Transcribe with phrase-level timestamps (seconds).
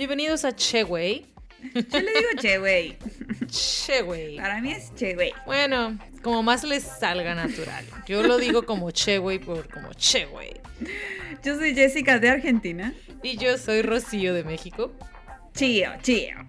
[0.00, 1.26] Bienvenidos a Cheway.
[1.74, 2.96] Yo le digo che, güey.
[3.48, 4.36] Cheway.
[4.38, 5.34] Para mí es che, güey.
[5.44, 7.84] Bueno, como más les salga natural.
[8.06, 10.58] Yo lo digo como Cheway por como Cheway.
[11.44, 12.94] Yo soy Jessica de Argentina.
[13.22, 14.90] Y yo soy Rocío de México.
[15.52, 16.48] Chío, chío.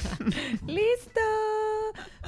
[0.67, 1.21] ¡Listo!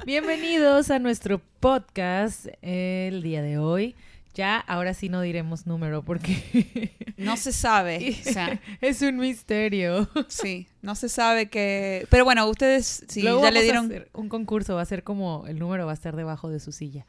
[0.05, 3.95] Bienvenidos a nuestro podcast el día de hoy.
[4.33, 8.17] Ya, ahora sí no diremos número porque No se sabe.
[8.27, 10.09] O sea, es un misterio.
[10.27, 12.07] sí, no se sabe que.
[12.09, 13.93] Pero bueno, ustedes sí, Luego ya le dieron.
[14.13, 17.05] un concurso, va a ser como el número va a estar debajo de su silla.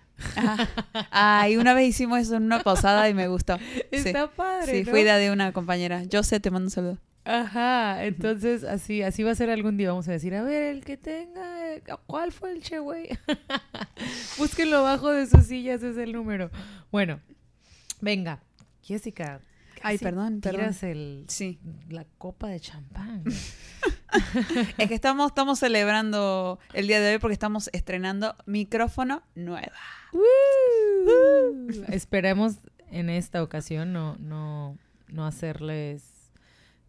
[1.10, 3.58] Ay, una vez hicimos eso en una posada y me gustó.
[3.91, 4.08] Sí.
[4.08, 4.84] Está padre.
[4.84, 6.04] Sí, idea de una compañera.
[6.04, 6.98] Yo sé, te mando un saludo.
[7.25, 9.89] Ajá, entonces así, así va a ser algún día.
[9.89, 13.08] Vamos a decir, a ver, el que tenga, eh, ¿cuál fue el che, güey?
[14.39, 16.50] Búsquenlo abajo de sus sillas, es el número.
[16.92, 17.20] Bueno,
[18.00, 18.42] venga,
[18.83, 19.41] Jessica.
[19.83, 20.61] Ay, perdón, perdón.
[20.61, 21.58] Tiras el, Sí.
[21.89, 23.25] la copa de champán.
[24.78, 29.72] Es que estamos, estamos celebrando el día de hoy porque estamos estrenando micrófono nueva.
[31.88, 32.55] Esperemos
[32.92, 34.78] en esta ocasión no, no,
[35.09, 36.13] no hacerles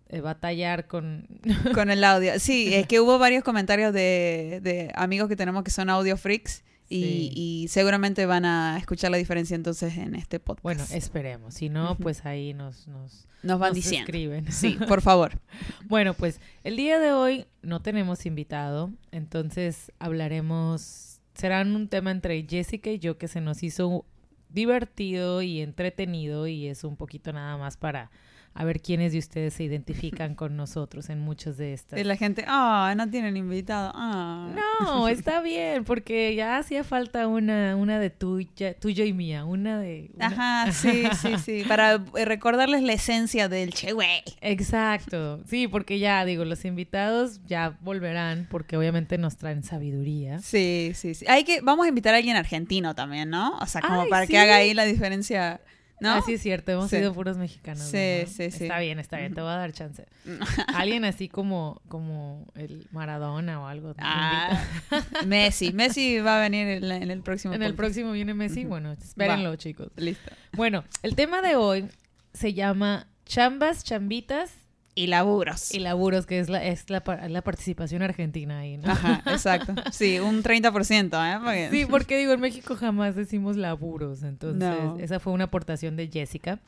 [0.10, 1.28] eh, batallar con...
[1.74, 2.40] Con el audio.
[2.40, 6.64] Sí, es que hubo varios comentarios de, de amigos que tenemos que son audio freaks
[6.88, 7.32] y, Sí.
[7.34, 10.64] y seguramente van a escuchar la diferencia entonces en este podcast.
[10.64, 11.56] Bueno, esperemos.
[11.56, 14.06] Si no, pues ahí nos, nos, nos van nos diciendo.
[14.06, 14.52] escriben.
[14.52, 15.40] Sí, por favor.
[15.86, 22.46] Bueno, pues el día de hoy no tenemos invitado, entonces hablaremos, será un tema entre
[22.48, 24.06] Jessica y yo que se nos hizo
[24.50, 28.12] divertido y entretenido y es un poquito nada más para
[28.58, 32.00] a ver quiénes de ustedes se identifican con nosotros en muchas de estas.
[32.00, 33.92] Y la gente, ah, no tienen invitado.
[33.94, 34.50] Ah.
[34.82, 39.78] No, está bien, porque ya hacía falta una, una de tuya, tuya y mía, una
[39.80, 40.10] de...
[40.16, 41.64] una- Ajá, sí, sí, sí.
[41.68, 44.24] Para eh, recordarles la esencia del che, güey.
[44.40, 50.40] Exacto, sí, porque ya digo, los invitados ya volverán porque obviamente nos traen sabiduría.
[50.40, 51.26] Sí, sí, sí.
[51.28, 53.58] Hay que, vamos a invitar a alguien argentino también, ¿no?
[53.58, 54.32] O sea, como Ay, para sí.
[54.32, 55.60] que haga ahí la diferencia,
[56.00, 56.12] ¿no?
[56.12, 56.98] Así es cierto, hemos Sí.
[56.98, 57.84] sido puros mexicanos.
[57.84, 58.28] Sí, ¿no?
[58.28, 58.64] sí, sí.
[58.66, 60.06] Está bien, está bien, te voy a dar chance.
[60.74, 63.94] Alguien así como, como el Maradona o algo.
[63.98, 64.62] Ah,
[65.26, 65.72] Messi.
[65.74, 67.54] Messi va a venir en, la- en el próximo.
[67.54, 69.90] en el próximo viene Messi, bueno, espérenlo chicos.
[69.96, 70.32] Listo.
[70.54, 71.88] Bueno, el tema de hoy
[72.34, 74.52] se llama chambas, chambitas
[74.98, 75.74] Y laburos.
[75.74, 78.90] y laburos, que es la, es la, la participación argentina ahí, ¿no?
[78.92, 79.74] Ajá, exacto.
[79.92, 81.40] Sí, un 30%, ¿eh?
[81.44, 84.98] Porque- Sí, porque digo, en México jamás decimos laburos, entonces No.
[84.98, 86.60] esa fue una aportación de Jessica.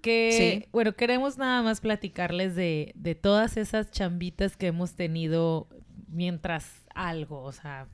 [0.00, 0.68] Que, Sí.
[0.72, 5.66] bueno, queremos nada más platicarles de, de todas esas chambitas que hemos tenido
[6.08, 7.88] mientras algo, o sea,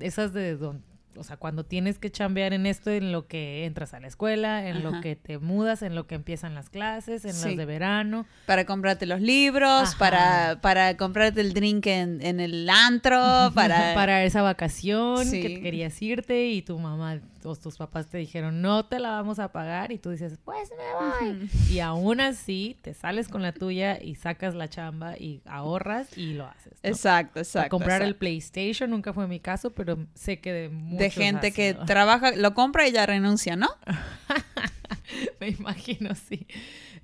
[0.00, 0.82] esas de don-
[1.18, 4.66] o sea, cuando tienes que chambear en esto, en lo que entras a la escuela,
[4.68, 7.48] en lo que te mudas, en lo que empiezan las clases, en Sí.
[7.48, 8.26] las de verano.
[8.46, 9.98] Para comprarte los libros, Ajá.
[9.98, 13.18] para, para comprarte el drink en, en el antro,
[13.54, 13.92] para...
[13.94, 15.40] para esa vacación Sí.
[15.42, 17.20] que querías irte y tu mamá
[17.56, 21.30] tus papás te dijeron no te la vamos a pagar y tú dices pues me
[21.30, 26.16] voy y aún así te sales con la tuya y sacas la chamba y ahorras
[26.16, 26.88] y lo haces ¿no?
[26.90, 27.70] Exacto, exacto.
[27.70, 28.16] comprar el.
[28.16, 32.86] PlayStation nunca fue mi caso pero sé que de De gente que trabaja, lo compra
[32.88, 33.68] y ya renuncia, ¿no?
[35.40, 36.46] me imagino sí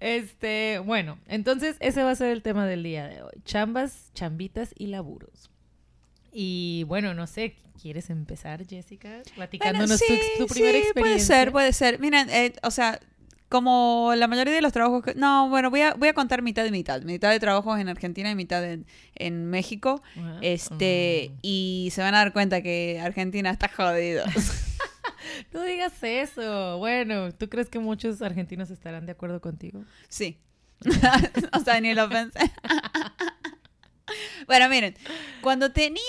[0.00, 4.74] este bueno entonces ese va a ser el tema del día de hoy chambas chambitas
[4.76, 5.50] y laburos
[6.34, 11.20] y bueno no sé quieres empezar Jessica platicándonos Bueno, tu, tu primera sí, experiencia Puede
[11.20, 12.00] ser, puede ser.
[12.00, 13.00] Miren, eh, o sea,
[13.48, 15.14] como la mayoría de los trabajos que...
[15.14, 17.02] No, bueno, voy a, voy a contar mitad y mitad.
[17.02, 20.02] Mitad de trabajos en Argentina y mitad en, en México.
[20.16, 20.38] Ajá.
[20.40, 21.38] Este, Mm.
[21.42, 24.24] y se van a dar cuenta que Argentina está jodido.
[25.52, 26.78] No digas eso.
[26.78, 29.82] Bueno, ¿tú crees que muchos argentinos estarán de acuerdo contigo?
[30.08, 30.38] Sí.
[31.52, 32.38] o sea, ni lo pensé.
[34.46, 34.94] bueno, miren,
[35.40, 36.00] cuando tenía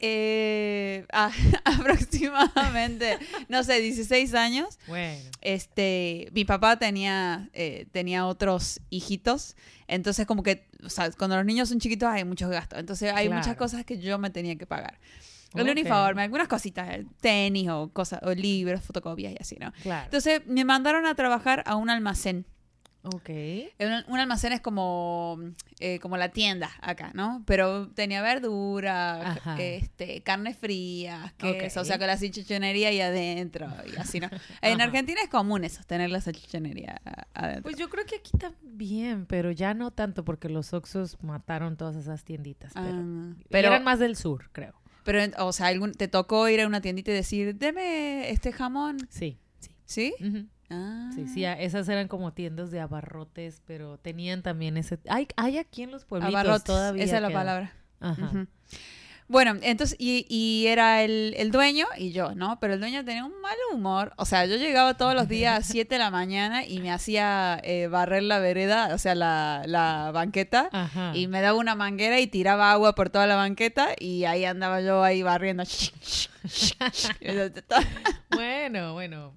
[0.00, 1.30] eh, a-
[1.64, 3.18] aproximadamente,
[3.48, 5.30] no sé, 16 años, Bueno.
[5.40, 9.56] este, mi papá tenía, eh, tenía otros hijitos,
[9.88, 13.26] entonces como que, o sea, cuando los niños son chiquitos hay muchos gastos, entonces hay
[13.26, 13.40] Claro.
[13.40, 14.98] muchas cosas que yo me tenía que pagar.
[15.54, 15.70] El Ok.
[15.72, 19.72] uniforme, algunas cositas, eh, tenis o cosas, o libros, fotocopias y así, ¿no?
[19.82, 20.04] Claro.
[20.04, 22.46] Entonces me mandaron a trabajar a un almacén.
[23.02, 23.30] Ok.
[23.78, 25.38] Un, un almacén es como,
[25.78, 27.42] eh, como la tienda acá, ¿no?
[27.46, 29.58] Pero tenía verdura, Ajá.
[29.58, 31.84] este, carne fría, queso, Ok.
[31.84, 34.28] o sea, con la salchichonería ahí adentro y así, ¿no?
[34.62, 34.84] En Ajá.
[34.84, 37.00] Argentina es común eso, tener la salchichonería
[37.32, 37.62] adentro.
[37.62, 41.96] Pues yo creo que aquí también, pero ya no tanto porque los Oxos mataron todas
[41.96, 42.72] esas tienditas.
[42.74, 44.74] Pero, Ah, pero eran más del sur, creo.
[45.04, 48.98] pero, o sea, algún- te tocó ir a una tiendita y decir, deme este jamón,
[49.08, 49.70] Sí, sí.
[49.86, 50.14] ¿sí?
[50.70, 51.10] Ah.
[51.14, 54.98] Sí, sí, a- esas eran como tiendas de abarrotes, pero tenían también ese...
[55.08, 57.04] Hay, hay aquí en los pueblitos Abarrotes, todavía.
[57.04, 57.72] esa es la palabra.
[58.00, 58.46] Ajá.
[59.28, 62.58] Bueno, entonces, y, y era el, el dueño y yo, ¿no?
[62.58, 64.12] Pero el dueño tenía un mal humor.
[64.16, 67.60] O sea, yo llegaba todos los días a 7 de la mañana y me hacía
[67.62, 70.68] eh, barrer la vereda, o sea, la, la banqueta.
[70.72, 71.12] Ajá.
[71.14, 74.80] Y me daba una manguera y tiraba agua por toda la banqueta y ahí andaba
[74.80, 75.62] yo ahí barriendo.
[78.30, 79.34] Bueno, bueno.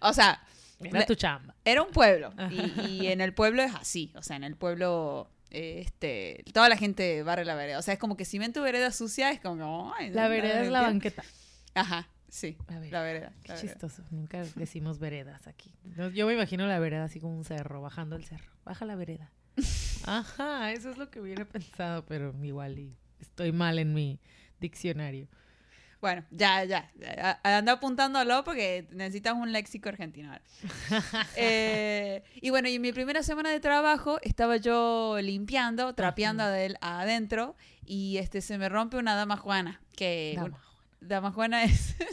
[0.00, 0.40] o sea,
[0.80, 1.54] Era tu chamba.
[1.64, 5.30] era un pueblo y, y en el pueblo es así, o sea, en el pueblo
[5.50, 8.60] este toda la gente barre la vereda, o sea, es como que si ven tu
[8.62, 11.22] vereda sucia es como ay, La vereda es la banqueta.
[11.74, 12.98] Ajá, sí, La vereda.
[12.98, 13.32] la vereda.
[13.42, 13.72] Qué la vereda.
[13.72, 14.02] chistoso.
[14.10, 15.72] Nunca decimos veredas aquí.
[16.14, 18.50] Yo me imagino la vereda así como un cerro, bajando el cerro.
[18.64, 19.30] Baja la vereda.
[20.04, 24.20] Ajá, eso es lo que hubiera pensado, pero igual y estoy mal en mi
[24.60, 25.28] diccionario.
[26.00, 30.28] Bueno, ya, ya, a- a- anda apuntándolo porque necesitas un léxico argentino.
[30.30, 30.42] ahora.
[31.36, 37.00] Eh, y bueno, y en mi primera semana de trabajo estaba yo limpiando, trapeando Ajá.
[37.00, 40.58] adentro y este se me rompe una dama juana, que Dama.
[41.00, 41.94] dama juana es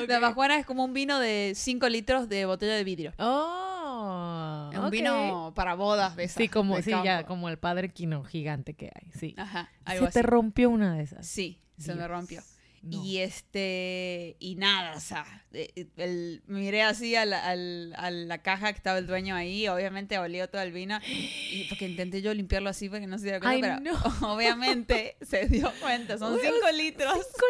[0.00, 0.06] Ok.
[0.08, 3.12] Dama Juana es como un vino de 5 litros de botella de vidrio.
[3.18, 4.39] Oh,
[4.84, 8.24] un vino para bodas de esas, Sí, como, de sí, ya, como el padre quino
[8.24, 9.34] gigante que hay, sí.
[9.36, 11.26] Ajá, Se te rompió una de esas.
[11.26, 12.42] Sí, se me rompió.
[12.82, 13.04] No.
[13.04, 18.38] Y este, y nada, o sea, eh, el- miré así a la, al- a la
[18.38, 22.32] caja que estaba el dueño ahí, obviamente olió todo el vino, y porque intenté yo
[22.32, 24.00] limpiarlo así para que no se diera cuenta, Ay, pero no.
[24.34, 27.12] obviamente se dio cuenta, son Uy, 5 litros.
[27.14, 27.46] Cinco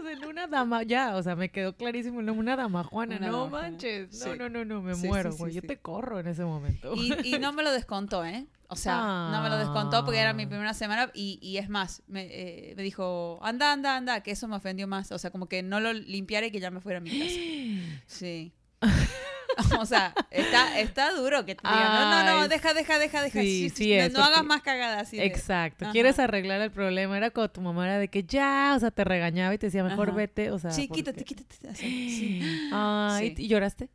[0.00, 3.26] litros en una dama, ya, o sea, me quedó clarísimo, no, una dama Juana, Una
[3.26, 3.68] no dama juana.
[3.72, 4.38] manches, no, Sí.
[4.38, 5.66] no, no, no, me Sí, muero, sí, güey, yo sí.
[5.66, 6.94] te corro en ese momento.
[6.96, 8.46] Y, y no me lo descontó, ¿eh?
[8.72, 10.48] O sea, no me lo descontó porque era mi Ah.
[10.48, 14.46] primera semana y, y es más, me, eh, me dijo, anda, anda, anda, que eso
[14.48, 15.10] me ofendió más.
[15.12, 18.00] O sea, como que no lo limpiara y que ya me fuera a mi casa.
[18.06, 18.52] Sí.
[19.78, 23.40] o sea, está, está duro que te digan, no, no, no, deja, deja, deja, deja.
[23.42, 25.20] sí, Sí, sí no, hagas más cagadas así.
[25.20, 28.90] Exacto, quieres arreglar el problema, era como tu mamá era de que ya, o sea,
[28.90, 30.16] te regañaba y te decía, mejor Ajá.
[30.16, 30.70] vete, o sea.
[30.70, 31.68] Sí, porque- quítate, quítate.
[31.68, 32.40] así, sí.
[32.72, 33.44] Ay, Sí.
[33.44, 33.90] ¿y lloraste?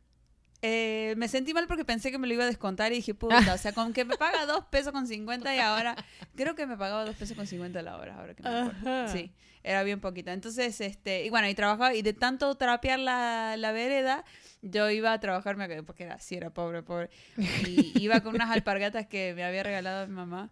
[0.62, 3.54] Eh, me sentí mal porque pensé que me lo iba a descontar y dije, puta,
[3.54, 5.94] o sea, con que me paga dos pesos con 50 y ahora,
[6.34, 8.80] creo que me pagaba dos pesos con 50 la hora, ahora que me acuerdo.
[9.12, 9.32] Sí,
[9.62, 10.32] era bien poquita.
[10.32, 14.24] Entonces, este, y bueno, y trabajaba, y de tanto trapear la, la vereda,
[14.62, 18.50] yo iba a trabajar, me- porque era así, era pobre, pobre, y iba con unas
[18.56, 20.50] alpargatas que me había regalado mi mamá,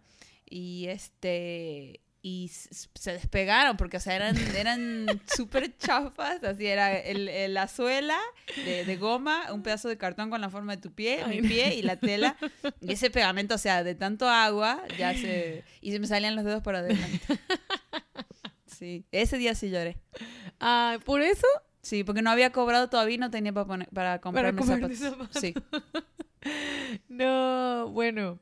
[0.49, 2.01] y este...
[2.27, 5.07] Y se despegaron porque, o sea, eran, eran
[5.37, 6.43] súper chafas.
[6.43, 8.17] Así era el, el- la suela
[8.65, 11.49] de, de goma, un pedazo de cartón con la forma de tu pie, Ay, mi
[11.49, 12.35] pie y la tela.
[12.81, 15.65] Y ese pegamento, o sea, de tanto agua, ya se...
[15.83, 17.21] Y se me salían los dedos por adelante.
[18.67, 19.99] Sí, ese día sí lloré.
[20.61, 21.47] Ay, ¿por eso?
[21.83, 25.31] Sí, porque no había cobrado todavía y no tenía para, poner, para comprarme comprarte zapatos.
[25.31, 25.41] zapatos.
[25.43, 25.55] Sí.
[27.09, 28.39] No, bueno.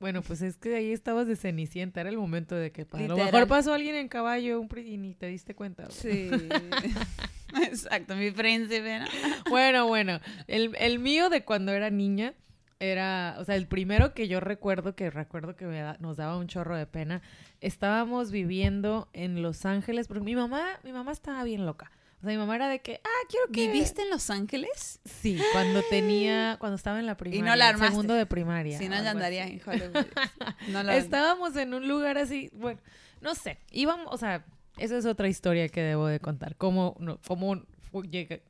[0.00, 3.16] Bueno, pues es que ahí estabas de cenicienta, era el momento de que a lo
[3.16, 5.84] mejor pasó alguien en caballo un y ni te diste cuenta.
[5.84, 5.94] güey.
[5.94, 6.30] Sí.
[7.62, 9.06] Exacto, mi príncipe, ¿no?
[9.48, 12.34] Bueno, bueno, el, el mío de cuando era niña
[12.78, 16.36] era, o sea, el primero que yo recuerdo, que recuerdo que me da- nos daba
[16.36, 17.22] un chorro de pena,
[17.60, 21.90] estábamos viviendo en Los Ángeles, porque mi mamá, mi mamá estaba bien loca.
[22.18, 23.68] O sea, mi mamá era de que, ah, quiero que...
[23.68, 25.00] ¿Viviste en Los Ángeles?
[25.04, 27.56] Sí, cuando tenía, cuando estaba en la primaria.
[27.56, 27.92] la en armaste.
[27.92, 28.76] segundo de primaria.
[28.76, 30.06] Si no, ya andarías en Hollywood.
[30.68, 32.80] No Estábamos en un lugar así, bueno,
[33.20, 34.44] no sé, íbamos, o sea,
[34.76, 37.62] esa es otra historia que debo de contar, cómo, no, cómo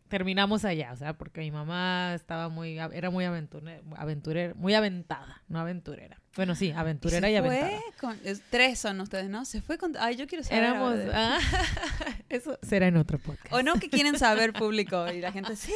[0.08, 5.42] terminamos allá, o sea, porque mi mamá estaba muy, era muy aventurera, aventurera, muy aventada,
[5.48, 6.20] no aventurera.
[6.38, 9.44] Bueno, sí, aventurera y, se fue con- es- tres son ustedes, ¿no?
[9.44, 9.96] Se fue con...
[9.98, 10.62] Ay, yo quiero saber.
[10.62, 11.40] Éramos, ah,
[12.28, 13.52] eso será en otro podcast.
[13.52, 15.72] O no que quieren saber público y la gente sí,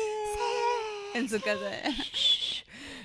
[1.14, 1.68] en su casa.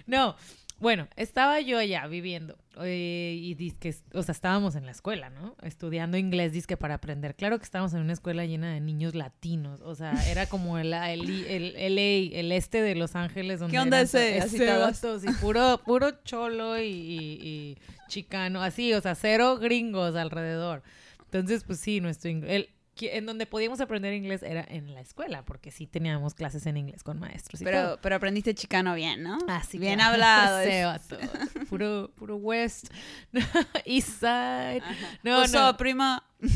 [0.06, 0.36] No,
[0.80, 5.56] bueno, estaba yo allá viviendo eh, y dizque, o sea, estábamos en la escuela, ¿no?
[5.64, 7.36] Estudiando inglés, disque para aprender.
[7.36, 10.94] Claro que estábamos en una escuela llena de niños latinos, o sea, era como el,
[10.94, 13.60] el, el, LA, el este de Los Ángeles.
[13.60, 14.40] Donde ¿Qué onda ese?
[14.40, 15.22] Así todos.
[15.22, 20.84] sí, puro, puro cholo y, y- y chicano, así, o sea, cero gringos alrededor.
[21.26, 25.02] Entonces, pues sí, nuestro ing- el que- en donde podíamos aprender inglés era en la
[25.02, 27.72] escuela, porque sí teníamos clases en inglés con maestros y todo.
[27.74, 29.38] Pero, pero aprendiste chicano bien, ¿no?
[29.48, 31.00] Así bien que- hablado.
[31.70, 32.88] Puro, puro West.
[33.86, 34.82] East Side.
[35.24, 35.70] No, no.
[35.70, 36.24] up, prima?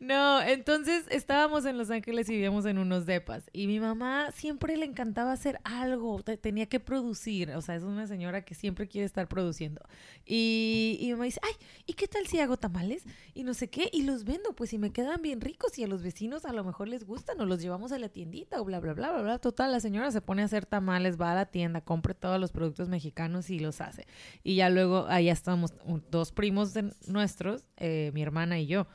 [0.00, 3.44] No, entonces estábamos en Los Ángeles y vivíamos en unos depas.
[3.52, 7.50] Y mi mamá siempre le encantaba hacer algo, te- tenía que producir.
[7.52, 9.80] O sea, es una señora que siempre quiere estar produciendo.
[10.26, 11.52] Y, y mi mamá dice, ay,
[11.86, 13.04] ¿y qué tal si hago tamales?
[13.34, 15.86] Y no sé qué, y los vendo, pues si me quedan bien ricos y a
[15.88, 18.80] los vecinos a lo mejor les gustan, o los llevamos a la tiendita, o bla,
[18.80, 19.38] bla, bla, bla, bla.
[19.38, 22.52] Total, la señora se pone a hacer tamales, va a la tienda, compra todos los
[22.52, 24.06] productos mexicanos y los hace.
[24.42, 28.86] Y ya luego, allá estábamos un- dos primos de nuestros, eh, mi hermana y yo.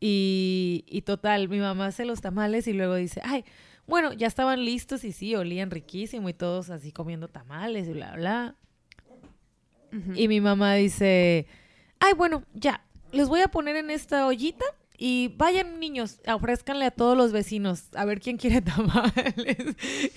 [0.00, 3.44] Y, y total, mi mamá hace los tamales y luego dice, ay,
[3.86, 8.14] bueno, ya estaban listos y sí, olían riquísimo y todos así comiendo tamales y bla,
[8.16, 8.54] bla.
[10.16, 11.46] Y mi mamá dice,
[12.00, 14.64] ay, bueno, ya, les voy a poner en esta ollita
[14.96, 19.34] y vayan niños, ofrézcanle a todos los vecinos a ver quién quiere tamales.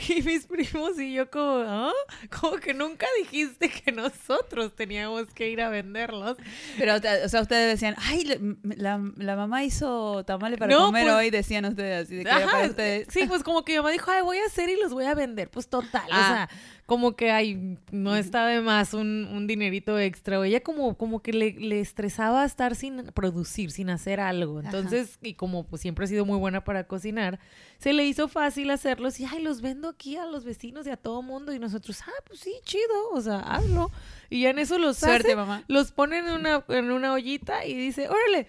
[0.07, 1.91] Y mis primos y yo como, ¿ah?
[2.39, 6.37] Como que nunca dijiste que nosotros teníamos que ir a venderlos.
[6.77, 8.23] Pero, o sea, ustedes decían, ay,
[8.61, 12.29] la, la- mamá hizo tamales para No, comer pues- hoy, decían ustedes, así de que
[12.29, 13.07] Ajá, para ustedes.
[13.11, 15.15] Sí, pues como que mi mamá dijo, ay, voy a hacer y los voy a
[15.15, 15.49] vender.
[15.49, 16.47] Pues total, o Ah.
[16.47, 16.49] sea,
[16.87, 20.39] como que ay, no está de más un, un dinerito extra.
[20.39, 24.61] O ella como, como que le, le estresaba estar sin producir, sin hacer algo.
[24.61, 27.39] Entonces, y como pues siempre ha sido muy buena para cocinar,
[27.77, 30.95] se le hizo fácil hacerlos y, ay, los vendo aquí a los vecinos y a
[30.95, 31.53] todo mundo.
[31.53, 33.91] Y nosotros, ah, pues sí, chido, o sea, hazlo.
[34.29, 35.65] Y ya en eso los Suerte, hace, mamá.
[35.67, 38.47] los pone en una, en una ollita y dice, órale,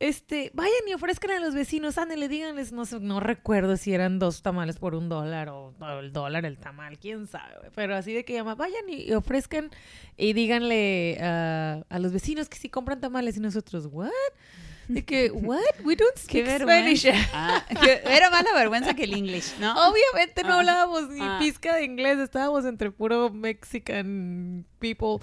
[0.00, 4.18] este, vayan y ofrezcan a los vecinos, ándale, díganles, no sé, no recuerdo si eran
[4.20, 8.12] dos tamales por un dólar o, o el dólar el tamal, quién sabe, pero así
[8.12, 9.70] de que llama, vayan y, y ofrezcan
[10.16, 14.10] y díganle ah, a los vecinos que si compran tamales y nosotros, what?
[14.86, 15.60] De que, what?
[15.84, 17.02] We don't Qué speak Spanish.
[17.04, 17.30] vergüenza.
[17.34, 19.72] Ah, que era más la vergüenza que el English, ¿no?
[19.90, 20.58] Obviamente no Ah.
[20.60, 21.36] hablábamos ni Ah.
[21.38, 25.18] pizca de inglés, estábamos entre puro Mexican people.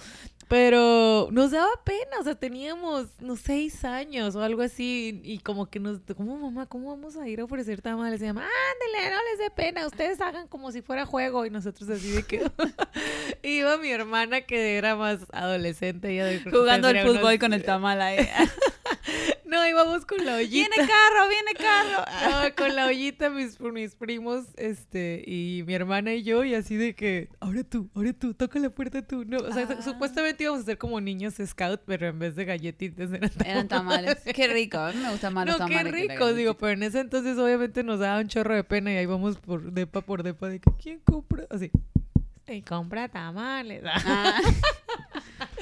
[0.47, 5.65] Pero nos daba pena, o sea, teníamos, no, seis años o algo así, y como
[5.67, 6.67] que nos, ¿cómo mamá?
[6.67, 8.21] ¿Cómo vamos a ir a ofrecer tamales?
[8.21, 11.89] Y mamá, ándale, no les dé pena, ustedes hagan como si fuera juego, y nosotros
[11.89, 12.49] así de que...
[13.43, 17.63] Iba mi hermana que era más adolescente, ella de- Jugando al fútbol unos- con el
[17.63, 18.17] tamal ahí.
[19.45, 20.49] No, íbamos con la ollita.
[20.75, 22.03] viene carro, viene carro.
[22.49, 26.75] No, con la ollita mis, mis primos, este, y mi hermana y yo, y así
[26.75, 29.23] de que, ahora tú, ahora tú, toca la puerta tú.
[29.25, 29.81] No, o sea, Ah.
[29.83, 33.47] supuestamente íbamos a ser como niños scout, pero en vez de galletitas eran tamales.
[33.47, 34.17] Eran tamales.
[34.33, 35.93] Qué rico, a mí me gustan más los No, qué tamales.
[36.09, 39.05] rico, digo, pero en ese entonces obviamente nos daba un chorro de pena y ahí
[39.05, 41.45] vamos por depa por depa de que, ¿quién compra?
[41.49, 41.71] Así.
[42.47, 43.83] Y compra tamales.
[43.85, 44.39] Ah.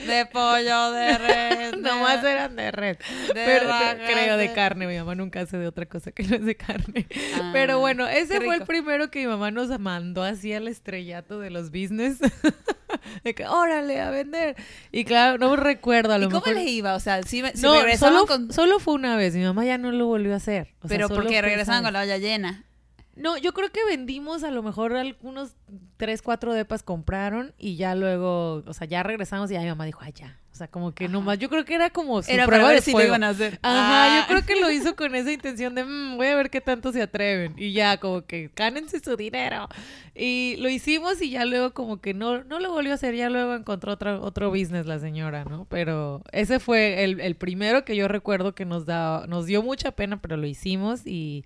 [0.06, 1.76] De pollo, de red.
[1.78, 2.98] Nomás de- eran de red.
[3.28, 3.70] de Pero
[4.08, 4.88] creo de carne.
[4.88, 7.08] Mi mamá nunca hace de otra cosa que no es de carne.
[7.36, 11.40] Ah, Pero bueno, ese fue el primero que mi mamá nos mandó así al estrellato
[11.40, 12.18] de los business.
[13.24, 14.56] de que, órale, a vender.
[14.92, 16.56] Y claro, no recuerdo a ¿Y lo cómo mejor.
[16.56, 16.96] les iba?
[16.96, 18.54] O sea, si, si no, regresaban solo, con...
[18.54, 19.36] solo fue una vez.
[19.36, 20.74] Mi mamá ya no lo volvió a hacer.
[20.82, 22.66] O sea, Pero porque regresaban esa con la olla llena.
[23.16, 25.56] No, yo creo que vendimos a lo mejor algunos
[25.98, 29.86] tres, cuatro depas compraron y ya luego, o sea, ya regresamos y ya mi mamá
[29.86, 30.40] dijo, ay, ya.
[30.52, 31.14] O sea, como que Ajá.
[31.14, 33.08] nomás, yo creo que era como su Era prueba para ver de si lo fuego.
[33.10, 33.60] iban a hacer.
[33.64, 34.20] Ajá, Ah.
[34.22, 36.92] yo creo que lo hizo con esa intención de, "Mm, voy a ver qué tanto
[36.92, 37.54] se atreven.
[37.58, 39.68] Y ya, como que, gánense su dinero.
[40.14, 43.30] Y lo hicimos y ya luego como que no, no lo volvió a hacer, ya
[43.32, 45.66] luego encontró otro, otro business la señora, ¿no?
[45.70, 49.92] Pero ese fue el, el primero que yo recuerdo que nos, da, nos dio mucha
[49.92, 51.46] pena, pero lo hicimos y...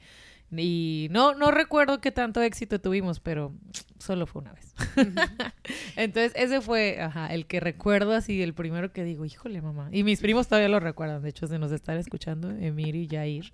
[0.55, 3.53] Y no, no recuerdo qué tanto éxito tuvimos, pero
[3.99, 4.73] solo fue una vez.
[5.97, 9.89] Entonces, ese fue ajá, el que recuerdo así, el primero que digo, híjole, mamá.
[9.91, 13.45] Y mis primos todavía lo recuerdan, de hecho, se nos están escuchando, Emir y Jair.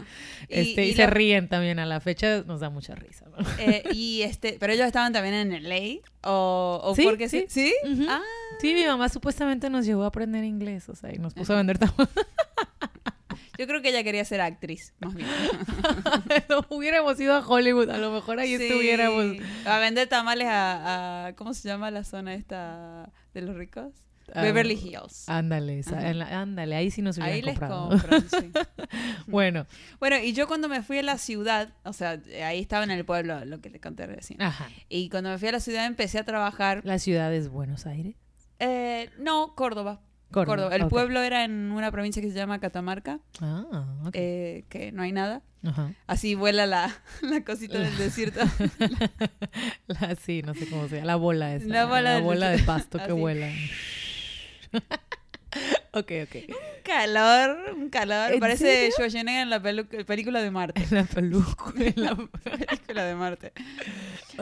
[0.50, 3.26] Y- Este, y, y se ríen también, a la fecha nos da mucha risa.
[3.30, 3.38] ¿no?
[3.58, 7.46] Eh, y este, pero ellos estaban también en LA o, o Sí, porque sí.
[7.50, 7.74] sí.
[8.08, 8.22] Ah,
[8.62, 11.58] Sí, mi mamá supuestamente nos llevó a aprender inglés, o sea, y nos puso a
[11.58, 12.08] vender tamales.
[13.58, 15.28] yo creo que ella quería ser actriz, más bien.
[16.70, 19.38] Hubiéramos ido a Hollywood, a lo mejor ahí Sí, estuviéramos.
[19.66, 23.94] A vender tamales a, a- ¿cómo se llama la zona esta de los ricos?
[24.34, 25.28] Ah, Beverly Hills.
[25.28, 25.82] Ándale,
[26.32, 27.90] ándale, ahí sí nos hubieran Ahí les comprado.
[27.90, 28.52] compran, sí.
[29.28, 29.68] bueno,
[30.00, 33.04] Bueno, y yo cuando me fui a la ciudad, o sea, ahí estaba en el
[33.04, 34.42] pueblo, lo que le conté recién.
[34.42, 34.70] ajá.
[34.88, 36.82] Y cuando me fui a la ciudad empecé a trabajar.
[36.86, 38.16] La ciudad es Buenos Aires.
[38.60, 40.02] eh, no, Córdoba.
[40.34, 40.76] Córdoba, Córdoba.
[40.76, 44.10] El pueblo era en una provincia que se llama Catamarca, Ah, ok.
[44.14, 45.42] eh, que no hay nada.
[45.66, 45.94] Ajá.
[46.08, 48.42] Así vuela la, la cosita del desierto.
[49.88, 51.08] La, sí, no sé cómo se llama.
[51.08, 51.68] La bola esa.
[51.68, 53.14] La bola de pasto que Así.
[53.14, 53.48] vuela.
[55.94, 56.36] ok, ok.
[56.84, 58.34] calor, un calor.
[58.34, 58.92] ¿En Parece serio?
[58.92, 60.82] Schwarzenegger en la película de Marte.
[60.84, 61.74] En la peluca.
[61.78, 63.54] En la película de Marte.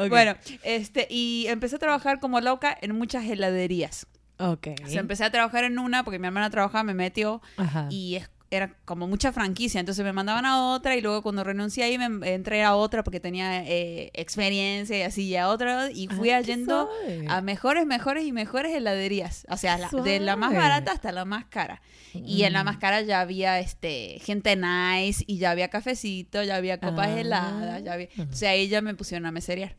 [0.10, 4.08] Bueno, este, y empecé a trabajar como loca en muchas heladerías.
[4.42, 4.68] Ok.
[4.86, 7.88] O sea, empecé a trabajar en una porque mi hermana trabajaba, me metió Ajá.
[7.90, 11.86] y es- era como mucha franquicia, entonces me mandaban a otra y luego cuando renuncié
[11.86, 16.10] ahí me entré a otra porque tenía eh, experiencia y así y a otra y
[16.10, 16.90] fui qué yendo
[17.30, 21.24] a mejores, mejores y mejores heladerías, o sea, la- de la más barata hasta la
[21.24, 21.82] más cara.
[22.14, 26.58] Y en la más cara ya había este gente nice y ya había cafecito, ya
[26.58, 27.20] había copas Ah.
[27.22, 29.78] heladas, ya había, o sea, ahí ya me pusieron a meserear.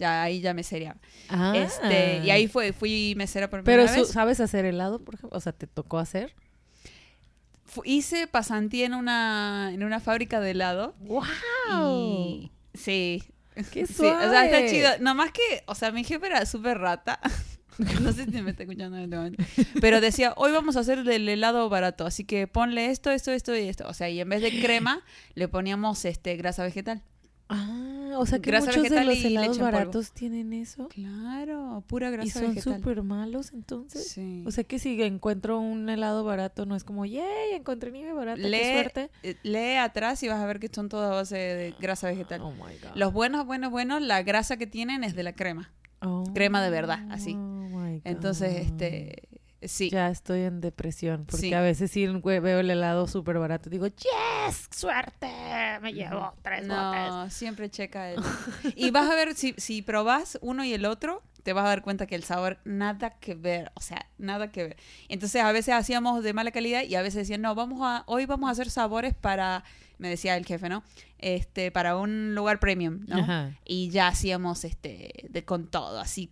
[0.00, 0.98] Ya ahí ya mesereaba.
[1.28, 1.52] Ah.
[1.54, 4.10] Este, y ahí fue, fui mesera por Pero primera su- vez.
[4.12, 5.36] ¿sabes hacer helado, por ejemplo?
[5.36, 6.34] O sea, ¿te tocó hacer?
[7.84, 10.96] Hice pasantía en una, en una fábrica de helado.
[11.00, 11.22] ¡Wow!
[11.78, 13.22] Y sí.
[13.72, 14.70] ¡Qué Sí, o sea, está suave!
[14.70, 14.88] chido.
[15.00, 17.20] Nomás que, o sea, mi jefe era súper rata.
[18.02, 19.42] No sé si me está escuchando en este momento.
[19.80, 23.56] Pero decía, hoy vamos a hacer del helado barato, así que ponle esto, esto, esto
[23.56, 23.88] y esto.
[23.88, 25.02] O sea, y en vez de crema,
[25.34, 27.02] le poníamos este grasa vegetal.
[27.52, 30.88] Ah, o sea que Grasa muchos de los y helados baratos tienen eso.
[30.88, 32.76] Claro, pura Y grasa son vegetal.
[32.76, 34.06] súper malos, entonces.
[34.08, 34.44] Sí.
[34.46, 38.40] O sea que si encuentro un helado barato, no es como, yay, encontré nieve barata,
[38.40, 39.10] qué lee, suerte.
[39.22, 42.40] eh, lee atrás y vas a ver que son todas a base de grasa vegetal.
[42.42, 42.94] Oh my God.
[42.94, 45.72] Los buenos, buenos, buenos, la grasa que tienen es de la crema.
[46.02, 47.34] Oh, crema de verdad, así.
[47.34, 47.38] oh
[47.68, 48.00] my God.
[48.04, 49.28] Entonces, este,
[49.62, 49.90] sí.
[49.90, 51.54] Ya estoy en depresión, porque Sí.
[51.54, 53.70] a veces sí veo el helado súper barato.
[53.70, 55.28] Digo, yes, suerte,
[55.80, 56.68] me llevo tres botes.
[56.68, 58.20] No, siempre checa el...
[58.76, 61.82] Y vas a ver, si, si probás uno y el otro, te vas a dar
[61.82, 64.76] cuenta que el sabor nada que ver, o sea, nada que ver.
[65.08, 68.26] Entonces a veces hacíamos de mala calidad y a veces decían, no, vamos a, hoy
[68.26, 69.64] vamos a hacer sabores para,
[69.98, 70.82] me decía el jefe, ¿no?
[71.18, 73.18] Este, para un lugar premium, ¿no?
[73.20, 73.52] Ajá.
[73.64, 76.30] Y ya hacíamos este, de con todo, así,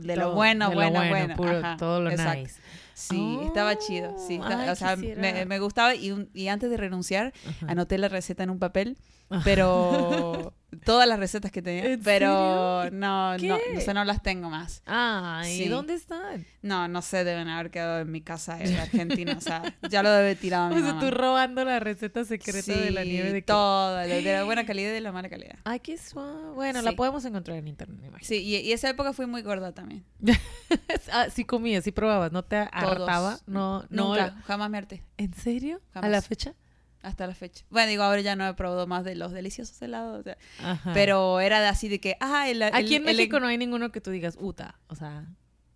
[0.00, 1.36] de lo bueno, de lo bueno, bueno.
[1.36, 2.40] puro, ajá, todo lo exacto.
[2.40, 2.60] nice.
[2.94, 4.14] Sí, estaba chido.
[4.28, 7.66] Sí, está- ay, o sea, me, me gustaba y, un- y antes de renunciar Ajá.
[7.72, 8.96] anoté la receta en un papel.
[9.44, 14.50] Pero todas las recetas que tenía, ¿En pero no, no, o sea, no las tengo
[14.50, 14.82] más.
[14.86, 15.68] Ay, Sí.
[15.68, 16.44] ¿dónde están?
[16.62, 20.10] No, no sé, deben haber quedado en mi casa en Argentina, o sea, ya lo
[20.10, 21.00] debe tirado mi O sea, mamá.
[21.00, 24.94] tú robando la receta secreta de la nieve de todo, de, la buena calidad y
[24.94, 25.56] de la mala calidad.
[25.64, 26.52] Ay, qué suave.
[26.54, 28.26] Bueno, la podemos encontrar en internet, me imagino.
[28.26, 30.04] Sí, y, y esa época fui muy gorda también.
[31.12, 33.38] ah, sí comías, sí probabas, ¿no te hartaba?
[33.46, 34.08] No, no.
[34.08, 35.80] Nunca, jamás me harté, ¿En serio?
[35.94, 36.54] ¿A la fecha?
[37.02, 37.64] Hasta la fecha.
[37.70, 40.92] Bueno, digo, ahora ya no he probado más de los deliciosos helados, o sea, Ajá.
[40.94, 43.58] pero era de así de que, ah, el, el- Aquí en el- México no hay
[43.58, 45.26] ninguno que tú digas, uta, o sea,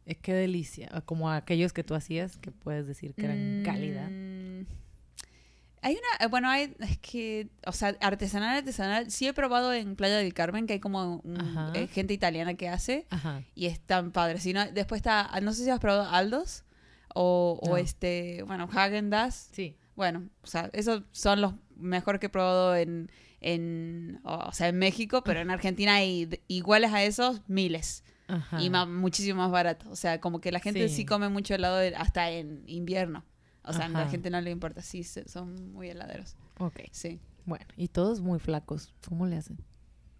[0.04, 0.88] es que delicia.
[1.04, 4.08] Como aquellos que tú hacías, que puedes decir que eran calidad.
[4.08, 4.66] Mm,
[5.82, 9.94] Hay una, eh, bueno, hay, es que, o sea, artesanal, artesanal, sí he probado en
[9.94, 13.42] Playa del Carmen, que hay como un- eh, gente italiana que hace, Ajá.
[13.54, 14.38] y es tan padre.
[14.40, 16.64] Si no, después está, no sé si has probado Aldos,
[17.14, 19.48] o, este, bueno, Hagen Dazs.
[19.52, 19.76] Sí.
[19.96, 24.78] Bueno, o sea, esos son los mejores que he probado en, en o sea, en
[24.78, 28.60] México, pero en Argentina hay iguales a esos miles Ajá.
[28.62, 29.88] y muchísimo más barato.
[29.90, 31.06] O sea, como que la gente sí, Sí.
[31.06, 33.24] come mucho helado de- hasta en invierno.
[33.64, 36.36] O sea, a la gente no le importa, sí, son muy heladeros.
[36.58, 36.80] Ok.
[36.92, 37.18] Sí.
[37.46, 38.94] Bueno, y todos muy flacos.
[39.08, 39.58] ¿Cómo le hacen?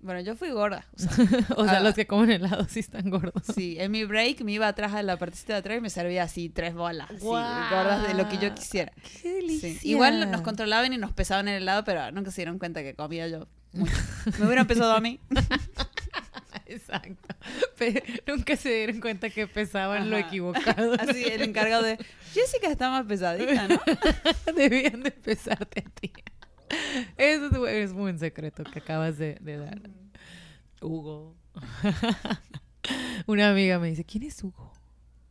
[0.06, 0.86] Bueno, yo fui gorda.
[0.94, 1.10] O sea,
[1.56, 1.80] o sea, Ah.
[1.80, 3.42] los que comen helado sí están gordos.
[3.54, 6.22] sí, en mi break me iba atrás a la partecita de atrás y me servía
[6.22, 7.70] así tres bolas, así, Guau.
[7.70, 8.92] gordas de lo que yo quisiera.
[9.02, 9.28] ¡Qué Sí.
[9.32, 9.74] delicia!
[9.82, 13.26] Igual nos controlaban y nos pesaban el helado, pero nunca se dieron cuenta que comía
[13.28, 13.92] yo mucho.
[14.38, 15.18] Me hubieran pesado a mí.
[16.66, 17.34] Exacto.
[17.78, 20.94] Pe- nunca se dieron cuenta que pesaban lo equivocado.
[20.98, 21.98] Así, el encargado de
[22.32, 23.80] Jessica está más pesadita, ¿no?
[24.56, 26.12] Debían de pesarte a ti.
[27.16, 29.80] Eso es, un secreto que acabas de, de dar.
[30.80, 31.34] Hugo.
[33.26, 34.72] Una amiga me dice, ¿quién es Hugo?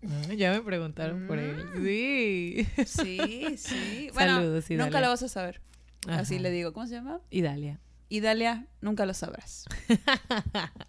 [0.04, 1.66] Ah, Ya me preguntaron por él.
[1.84, 2.68] Sí.
[2.86, 4.10] Sí, sí.
[4.14, 5.02] Bueno, Saludos, nunca Idalia.
[5.02, 5.62] lo vas a saber.
[6.08, 6.74] Así le digo.
[6.74, 7.20] ¿Cómo se llama?
[7.30, 7.80] Y Dalia.
[8.10, 9.66] Y Dalia, nunca lo sabrás.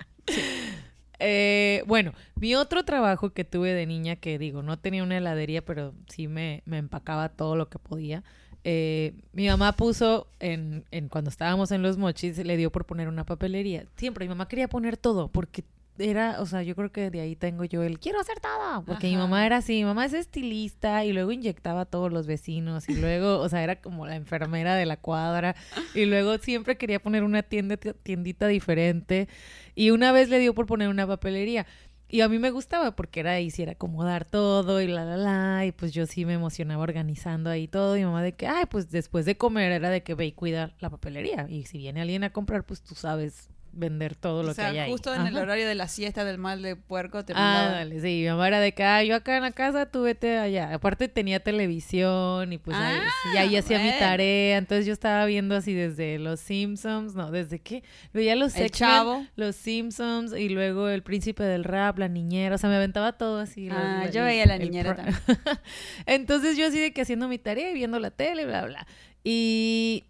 [1.19, 5.65] Eh, bueno, mi otro trabajo que tuve de niña, que digo, no tenía una heladería,
[5.65, 8.23] pero sí me, me empacaba todo lo que podía.
[8.69, 13.07] Eh, mi mamá puso en, en cuando estábamos en los mochis, le dio por poner
[13.07, 13.87] una papelería.
[13.95, 15.63] Siempre mi mamá quería poner todo, porque
[15.99, 19.07] era, o sea, yo creo que de ahí tengo yo el quiero hacer todo, porque
[19.07, 22.89] mi mamá era así, mi mamá es estilista y luego inyectaba a todos los vecinos
[22.89, 25.55] y luego, o sea, era como la enfermera de la cuadra
[25.95, 29.29] y luego siempre quería poner una tienda, tiendita diferente
[29.77, 31.67] y una vez le dio por poner una papelería.
[32.09, 35.17] Y a mí me gustaba porque era ahí, sí era acomodar todo y la, la,
[35.17, 35.67] la.
[35.67, 37.97] Y pues yo sí me emocionaba organizando ahí todo.
[37.97, 40.75] Y mamá de que, ay, pues después de comer era de que ve y cuida
[40.81, 41.47] la papelería.
[41.49, 44.71] Y si viene alguien a comprar, pues tú sabes vender todo lo o sea, que
[44.71, 44.91] hay ahí.
[44.91, 48.23] justo en el horario de la siesta del mal de puerco te Ah, dale, sí,
[48.23, 50.73] mi mamá era de ah, yo acá en la casa, tú vete allá.
[50.75, 54.57] Aparte tenía televisión y pues ahí, Ah, sí, ahí hacía mi tarea.
[54.59, 59.25] Entonces yo estaba viendo así desde Los Simpsons, no, desde qué, veía los El Chavo.
[59.37, 63.39] Los Simpsons y luego El Príncipe del Rap, La Niñera, o sea, me aventaba todo
[63.41, 63.69] así.
[63.71, 65.17] Ah, yo el- veía La Niñera también.
[66.07, 68.87] Entonces yo así de que haciendo mi tarea y viendo la tele, bla, bla.
[69.25, 70.05] Y,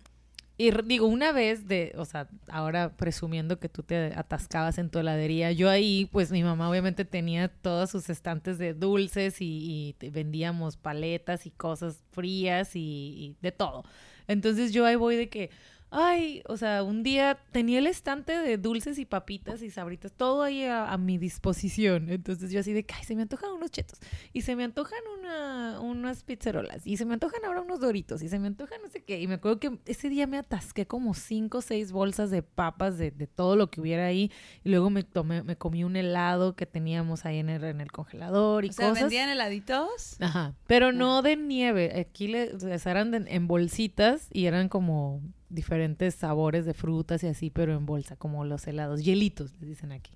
[0.59, 4.99] y digo, una vez de, o sea, ahora presumiendo que tú te atascabas en tu
[4.99, 10.79] heladería, yo ahí, pues mi mamá obviamente tenía todos sus estantes de dulces y, vendíamos
[10.79, 13.85] paletas y cosas frías y, y de todo.
[14.29, 15.51] Entonces yo ahí voy de que,
[15.91, 20.43] ay, o sea, un día tenía el estante de dulces y papitas y sabritas, todo
[20.43, 22.11] ahí a, a mi disposición.
[22.11, 23.99] Entonces yo así de ay, se me antojan unos chetos
[24.33, 28.29] y se me antojan una, unas pizzerolas y se me antojan ahora unos doritos y
[28.29, 29.21] se me antojan no sé qué.
[29.21, 32.99] Y me acuerdo que ese día me atasqué como cinco o seis bolsas de papas
[32.99, 34.31] de, de todo lo que hubiera ahí
[34.65, 37.93] y luego me tomé, me comí un helado que teníamos ahí en el, en el
[37.93, 39.05] congelador y O sea, cosas.
[39.05, 40.17] vendían heladitos.
[40.21, 41.99] Ajá, pero no de nieve.
[42.01, 47.23] Aquí le, o sea, eran de- en bolsitas y eran como diferentes sabores de frutas
[47.23, 50.13] y así, pero en bolsa, como los helados, hielitos, les dicen aquí.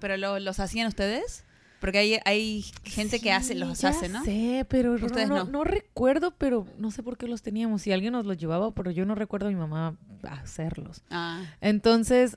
[0.00, 1.44] ¿Pero lo- los hacían ustedes?
[1.80, 4.24] Porque hay, hay gente que hace, los ya hace, ¿no?
[4.24, 5.44] sé, pero no- Ustedes no, no.
[5.44, 7.82] no recuerdo, pero no sé por qué los teníamos.
[7.82, 11.02] Si alguien nos los llevaba, pero yo no recuerdo a mi mamá hacerlos.
[11.10, 12.36] Ah, Entonces,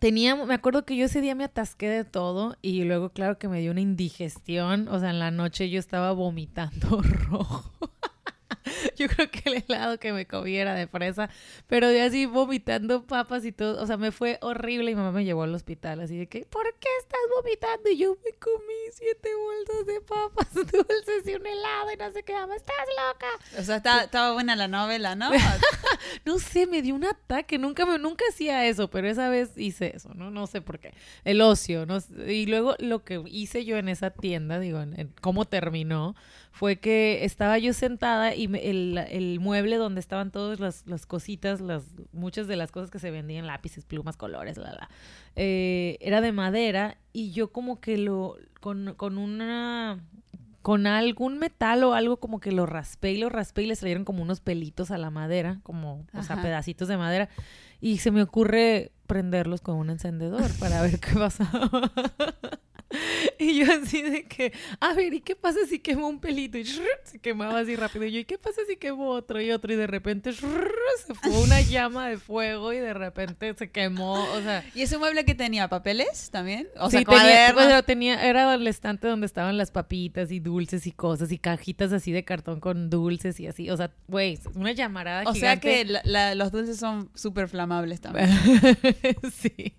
[0.00, 3.46] teníamos, me acuerdo que yo ese día me atasqué de todo y luego, claro que
[3.48, 4.88] me dio una indigestión.
[4.88, 7.70] O sea, en la noche yo estaba vomitando rojo.
[9.00, 11.30] Yo creo que el helado que me comí era de fresa,
[11.66, 15.12] pero de así vomitando papas y todo, o sea, me fue horrible y mi mamá
[15.12, 17.88] me llevó al hospital, así de que, ¿por qué estás vomitando?
[17.90, 22.22] Y yo me comí siete bolsas de papas dulces y un helado y no sé
[22.22, 22.76] qué, mamá, estás
[23.08, 23.26] loca.
[23.58, 25.30] o sea, está- estaba buena la novela, ¿no?
[26.24, 29.92] No sé, me dio un ataque, nunca me, nunca hacía eso, pero esa vez hice
[29.96, 30.30] eso, ¿no?
[30.30, 30.92] No sé por qué.
[31.24, 31.98] El ocio, ¿no?
[32.26, 36.14] Y luego lo que hice yo en esa tienda, digo, en, en cómo terminó,
[36.52, 41.06] fue que estaba yo sentada y me- el, el mueble donde estaban todas las, las
[41.06, 44.90] cositas, las, muchas de las cosas que se vendían, lápices, plumas, colores, la, la,
[45.36, 50.00] eh, era de madera y yo como que lo, con, con una
[50.62, 54.04] con algún metal o algo como que lo raspé y lo raspé y le salieron
[54.04, 56.42] como unos pelitos a la madera, como, o sea, Ajá.
[56.42, 57.28] pedacitos de madera.
[57.80, 61.70] Y se me ocurre prenderlos con un encendedor para ver qué pasaba.
[63.38, 66.58] y yo así de que, a ver, ¿y qué pasa si quemo un pelito?
[66.58, 66.64] Y
[67.04, 68.04] se quemaba así rápido.
[68.06, 69.72] Y yo, ¿y qué pasa si quemo otro y otro?
[69.72, 74.40] Y de repente se fue una llama de fuego y de repente se quemó, o
[74.42, 74.64] sea...
[74.74, 75.68] ¿Y ese mueble que tenía?
[75.68, 76.68] ¿Papeles también?
[76.78, 80.86] O sí, sea, tenía, bueno, tenía, era el estante donde estaban las papitas y dulces
[80.86, 83.70] y cosas y cajitas así de cartón con dulces y así.
[83.70, 85.92] O sea, güey, una llamarada O sea que gigante.
[85.92, 88.28] la- la- los dulces son súper flamables también.
[89.32, 89.72] sí,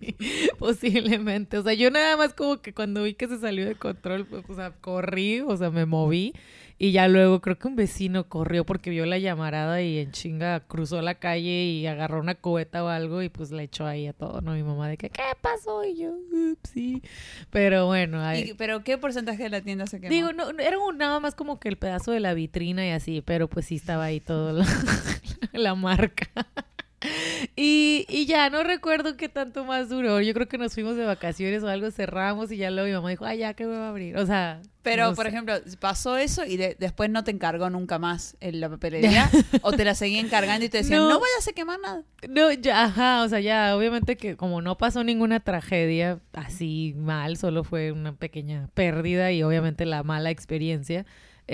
[0.58, 1.58] posiblemente.
[1.58, 4.44] O sea, yo nada más como que cuando vi que se salió de control, pues,
[4.48, 6.32] o sea, corrí, o sea, me moví.
[6.78, 10.60] Y ya luego creo que un vecino corrió porque vio la llamarada y en chinga
[10.66, 14.12] cruzó la calle y agarró una cubeta o algo y pues le echó ahí a
[14.12, 14.54] todo, ¿no?
[14.54, 15.84] Mi mamá de que, ¿qué pasó?
[15.84, 17.00] Y yo, "Ups, sí.
[17.50, 20.10] Pero bueno, ahí- Y- ¿Pero qué porcentaje de la tienda se quemó?
[20.12, 22.90] Digo, no, no, era un- nada más como que el pedazo de la vitrina y
[22.90, 24.64] así, pero pues sí estaba ahí todo la,
[25.52, 26.26] la marca.
[27.56, 30.20] Y, y ya no recuerdo qué tanto más duró.
[30.20, 33.10] Yo creo que nos fuimos de vacaciones o algo, cerramos y ya luego mi mamá
[33.10, 34.16] dijo, ay, ya que me va a abrir.
[34.16, 35.30] O sea, Pero, no por sé.
[35.30, 39.28] ejemplo, pasó eso y de- después no te encargó nunca más en la papelería
[39.62, 41.08] o te la seguía encargando y te decían, No.
[41.10, 42.02] no, vayas a quemar nada.
[42.28, 47.36] No, ya, ajá, o sea, ya, obviamente que como no pasó ninguna tragedia así mal,
[47.36, 51.04] solo fue una pequeña pérdida y obviamente la mala experiencia.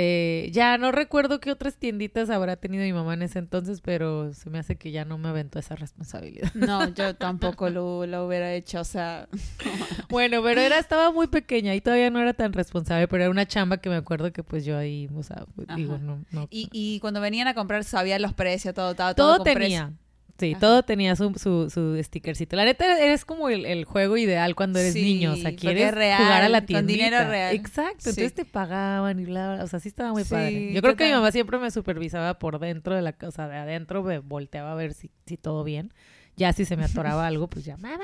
[0.00, 4.32] Eh, ya no recuerdo qué otras tienditas habrá tenido mi mamá en ese entonces, pero
[4.32, 6.54] se me hace que ya no me aventó esa responsabilidad.
[6.54, 9.26] No, yo tampoco lo, lo hubiera hecho, o sea,
[10.08, 13.46] Bueno, pero era, estaba muy pequeña y todavía no era tan responsable, pero era una
[13.48, 16.46] chamba que me acuerdo que pues yo ahí, o sea, digo, no, no.
[16.48, 19.86] y, y cuando venían a comprar sabían los precios, todo, todo, todo con tenía.
[19.88, 20.07] precio.
[20.38, 20.60] Sí, Ajá.
[20.60, 22.54] todo tenía su, su, su stickercito.
[22.54, 25.32] La neta es como el, el juego ideal cuando eres Sí, niño.
[25.32, 27.04] O sea, quieres real, jugar a la con tiendita.
[27.04, 27.54] dinero real.
[27.56, 27.98] Exacto.
[28.04, 28.10] Sí.
[28.10, 29.64] Entonces te pagaban y bla, bla.
[29.64, 30.72] O sea, sí estaba muy Sí, padre.
[30.72, 33.48] Yo creo que mi mamá siempre me supervisaba por dentro de la casa.
[33.48, 35.92] De adentro me volteaba a ver si, si todo bien.
[36.36, 37.98] Ya si se me atoraba algo, pues ya, mamá.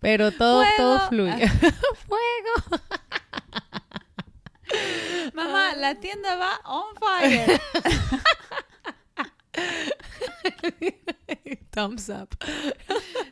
[0.00, 0.76] Pero todo, Fuego.
[0.76, 1.48] todo fluye.
[2.08, 2.82] Fuego.
[5.34, 7.60] Mamá, la tienda va on fire.
[11.70, 12.28] Thumbs up.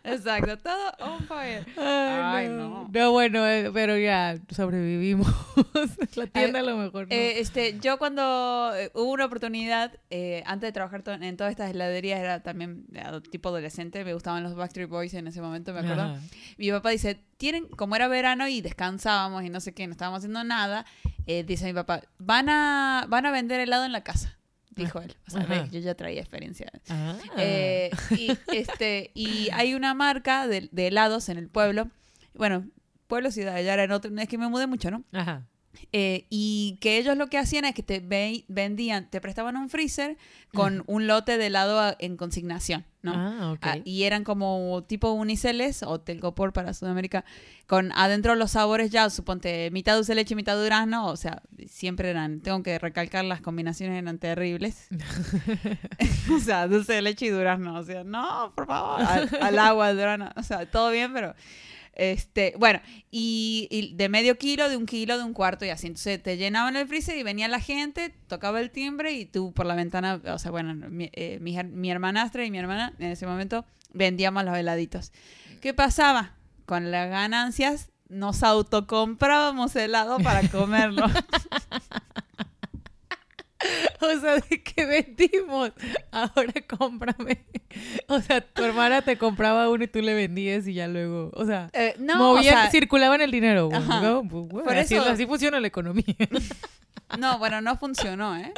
[0.05, 1.65] Exacto, todo on fire.
[1.77, 2.69] Ay, Ay, no.
[2.69, 2.89] no.
[2.93, 5.27] No, bueno, eh, pero ya sobrevivimos.
[6.17, 7.15] La tienda a lo mejor no.
[7.15, 11.51] Eh, este, yo cuando eh, hubo una oportunidad, eh, antes de trabajar to- en todas
[11.51, 15.73] estas heladerías, era también eh, tipo adolescente, me gustaban los Backstreet Boys en ese momento,
[15.73, 16.03] me acuerdo.
[16.03, 16.21] Ajá.
[16.57, 20.19] Mi papá dice, tienen, como era verano y descansábamos y no sé qué, no estábamos
[20.19, 20.87] haciendo nada,
[21.27, 24.38] eh, dice mi papá, van a, van a vender helado en la casa,
[24.79, 25.15] dijo él.
[25.27, 25.67] O sea, Ajá.
[25.67, 26.71] yo ya traía experiencia.
[26.89, 27.17] Ah.
[27.37, 31.89] Eh, y, este, y hay una marca de, de helados en el pueblo,
[32.35, 32.67] bueno,
[33.07, 35.05] pueblo, ciudad, ya era en otro, es que me mudé mucho, ¿no?
[35.13, 35.47] Ajá.
[35.93, 39.71] Eh, y que ellos lo que hacían es que te ve- vendían, te prestaban un
[39.71, 40.17] freezer
[40.53, 43.13] con un lote de helado en consignación, ¿no?
[43.15, 43.59] Ah, ok.
[43.63, 47.25] Ah, y eran como tipo uniceles o telgopor para Sudamérica,
[47.67, 52.41] con adentro los sabores ya, suponte mitad dulce leche mitad durazno, o sea, siempre eran,
[52.41, 54.89] tengo que recalcar, las combinaciones eran terribles.
[56.35, 59.89] o sea, dulce de leche y durazno, o sea, no, por favor, al, al agua,
[59.89, 61.35] al durazno, o sea, todo bien, pero...
[61.99, 62.81] Este, bueno,
[63.11, 65.89] y, y de medio kilo, de un kilo, de un cuarto y así.
[65.89, 69.67] Entonces te llenaban el freezer y venía la gente, tocaba el timbre y tú por
[69.67, 73.67] la ventana, o sea, bueno, mi, eh, mi hermanastra y mi hermana en ese momento
[73.93, 75.13] vendíamos los heladitos.
[75.61, 76.37] ¿Qué pasaba?
[76.67, 81.07] Con las ganancias nos autocomprábamos helado para comerlo.
[84.01, 85.73] O sea, de que vendimos.
[86.13, 87.45] Ahora cómprame.
[88.07, 91.31] O sea, tu hermana te compraba uno y tú le vendías y ya luego.
[91.35, 93.69] O sea, Eh, no, o movían, sea, circulaban el dinero.
[94.83, 96.05] así, eso- así funciona la economía.
[97.19, 98.53] no, bueno, no funcionó, ¿eh?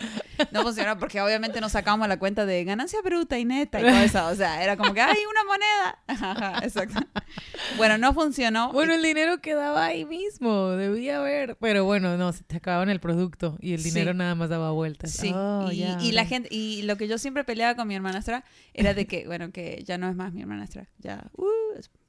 [0.52, 3.92] No funcionó porque obviamente nos sacamos la cuenta de ganancia bruta y neta y todo
[3.96, 4.26] eso.
[4.28, 5.98] O sea, era como que, ¡ay, una moneda!
[6.06, 6.98] Ajá, exacto.
[7.76, 8.72] Bueno, no funcionó.
[8.72, 10.70] Bueno, el dinero quedaba ahí mismo.
[10.70, 11.56] Debía haber.
[11.56, 13.90] Pero bueno, no, se te acababan el producto y el Sí.
[13.90, 15.10] dinero nada más daba vueltas.
[15.12, 18.94] Sí, Oh, y, la gente, y lo que yo siempre peleaba con mi hermanastra era
[18.94, 21.44] de que, bueno, que ya no es más mi hermanastra, ya, uh,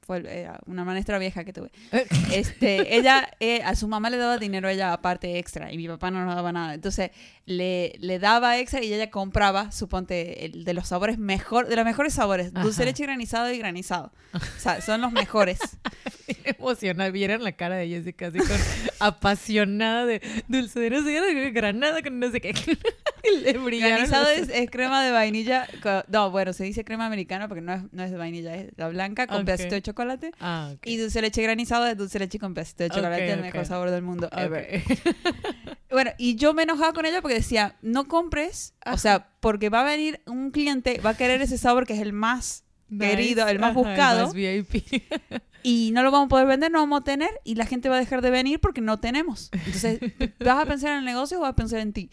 [0.04, 1.70] fue era una hermanastra vieja que tuve.
[2.32, 5.86] Este, ella, eh, a su mamá le daba dinero a ella aparte extra y mi
[5.86, 6.74] papá no nos daba nada.
[6.74, 7.10] Entonces,
[7.46, 11.84] le, le daba extra y ella compraba, suponte, el de los sabores mejor, de los
[11.84, 14.12] mejores sabores, dulce de leche granizado y granizado.
[14.34, 15.60] O sea, son los mejores.
[16.44, 17.10] emocionada.
[17.10, 18.48] Vieran la cara de Jessica así con
[19.00, 22.54] apasionada de dulce de no sé granada con no sé qué.
[23.44, 25.66] Le Granizado es, es crema de vainilla.
[26.08, 28.88] No, bueno, se dice crema americana porque no es, no es de vainilla, es la
[28.88, 29.44] blanca con Ok.
[29.46, 30.32] pedacito de chocolate.
[30.40, 30.86] Ah, ok.
[30.86, 33.40] Y dulce de leche granizado es dulce de leche con pedacito de chocolate, Ok, el
[33.40, 34.82] mejor sabor del mundo ever.
[35.90, 39.82] Bueno, y yo me enojaba con ella porque decía, no compres, o sea, porque va
[39.82, 42.64] a venir un cliente, va a querer ese sabor que es el más
[42.98, 44.84] querido, el más Ajá, buscado, más VIP.
[45.62, 47.96] y no lo vamos a poder vender, no vamos a tener, y la gente va
[47.96, 49.50] a dejar de venir porque no tenemos.
[49.52, 50.00] Entonces,
[50.40, 52.10] ¿vas a pensar en el negocio o vas a pensar en ti?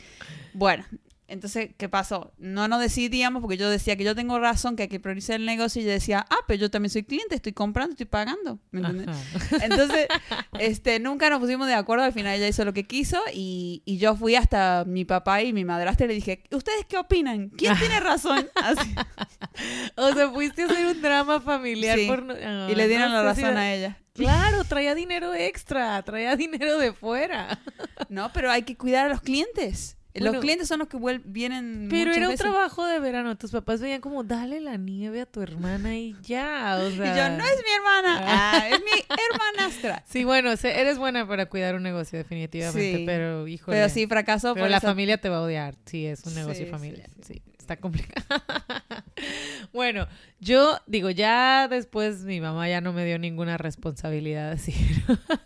[0.54, 0.84] Bueno,
[1.30, 2.32] entonces, ¿qué pasó?
[2.38, 5.46] No nos decidíamos porque yo decía que yo tengo razón, que hay que priorizar el
[5.46, 8.60] negocio, y ella decía, ah, pero yo también soy cliente, estoy comprando, estoy pagando.
[8.72, 9.08] ¿Me entiendes?
[9.36, 9.58] Ajá.
[9.66, 10.08] Entonces,
[10.60, 12.04] este, nunca nos pusimos de acuerdo.
[12.06, 15.54] Al final ella hizo lo que quiso y, y yo fui hasta mi papá y
[15.54, 17.50] mi madrastra y le dije, ¿ustedes qué opinan?
[17.50, 18.48] ¿Quién tiene razón?
[18.56, 18.94] Así.
[19.96, 22.08] O sea, fuiste a hacer un drama familiar Sí.
[22.08, 23.98] por no- ah, y le dieron no la si- razón a ella.
[24.14, 27.60] Claro, traía dinero extra, traía dinero de fuera.
[28.10, 29.98] No, pero hay que cuidar a los clientes.
[30.14, 32.40] Bueno, los clientes son los que vienen Pero era un veces.
[32.42, 33.38] trabajo de verano.
[33.38, 36.78] Tus papás veían como, dale la nieve a tu hermana y ya.
[36.82, 40.04] O Y sea, yo, no es mi hermana, ah, es mi hermanastra.
[40.10, 42.98] Sí, bueno, eres buena para cuidar un negocio, definitivamente.
[42.98, 43.04] Sí.
[43.06, 43.78] Pero, híjole.
[43.78, 45.76] Pero sí fracasó Pero por la familia te va a odiar.
[45.86, 47.10] Sí, es un negocio Sí, familiar.
[47.22, 48.26] Sí, está complicado.
[49.74, 50.08] bueno,
[50.40, 54.74] yo digo, ya después mi mamá ya no me dio ninguna responsabilidad así,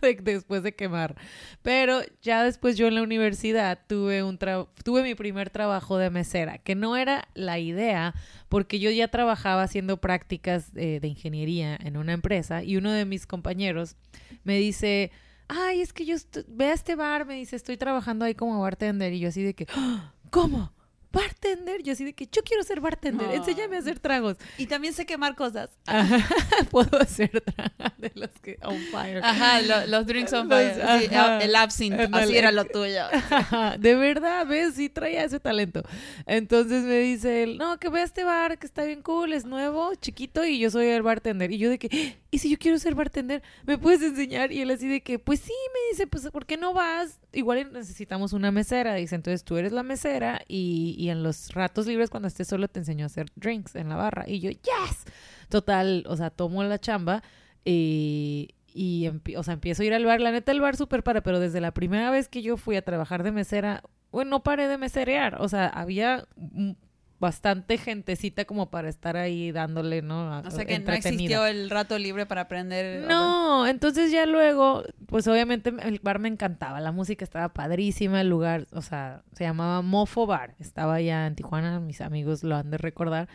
[0.01, 1.15] de- después de quemar.
[1.61, 6.57] Pero ya después yo en la universidad tuve un tuve mi primer trabajo de mesera,
[6.59, 8.13] que no era la idea,
[8.49, 13.05] porque yo ya trabajaba haciendo prácticas eh, de ingeniería en una empresa y uno de
[13.05, 13.95] mis compañeros
[14.43, 15.11] me dice,
[15.47, 16.15] ay, es que yo
[16.47, 19.53] ve a este bar, me dice, estoy trabajando ahí como bartender y yo así de
[19.53, 20.13] que, "¡Ah!
[20.29, 20.71] ¿cómo?
[21.13, 23.33] Bartender, yo así de que yo quiero ser bartender, No.
[23.33, 24.35] enséñame a hacer tragos.
[24.57, 25.69] Y también sé quemar cosas.
[25.85, 26.17] Ajá,
[26.71, 29.23] Puedo hacer tragos de los que on fire.
[29.23, 30.73] Ajá, lo- los drinks on fire.
[30.73, 31.07] sí,
[31.41, 33.03] el absinthe, así era lo tuyo.
[33.29, 34.73] Ajá, De verdad, ¿ves?
[34.73, 35.83] Sí traía ese talento.
[36.25, 39.45] Entonces me dice él, no, que ve a este bar que está bien cool, es
[39.45, 41.51] nuevo, chiquito, y yo soy el bartender.
[41.51, 42.19] Y yo de que, "¡Ah!
[42.31, 43.43] ¿y si yo quiero ser bartender?
[43.65, 44.51] ¿Me puedes enseñar?
[44.51, 47.19] Y él así de que, pues sí, me dice, pues ¿por qué no vas?
[47.31, 48.95] Igual necesitamos una mesera.
[48.95, 52.67] Dice, entonces tú eres la mesera y, y en los ratos libres cuando estés solo
[52.67, 54.23] te enseño a hacer drinks en la barra.
[54.27, 55.05] Y yo, yes.
[55.49, 57.23] Total, o sea, tomo la chamba
[57.63, 58.55] y...
[58.75, 60.19] Y empie- o sea, empiezo a ir al bar.
[60.19, 62.81] La neta, el bar súper para, pero desde la primera vez que yo fui a
[62.81, 65.39] trabajar de mesera, bueno, no paré de meserear.
[65.39, 66.25] O sea, había
[67.23, 70.41] bastante gentecita como para estar ahí dándole, ¿no?
[70.41, 73.07] O sea que no existió el rato libre para aprender.
[73.07, 78.27] No, entonces ya luego, pues obviamente el bar me encantaba, la música estaba padrísima, el
[78.27, 82.69] lugar, o sea, se llamaba Mofo Bar, estaba allá en Tijuana, mis amigos lo han
[82.69, 83.29] de recordar.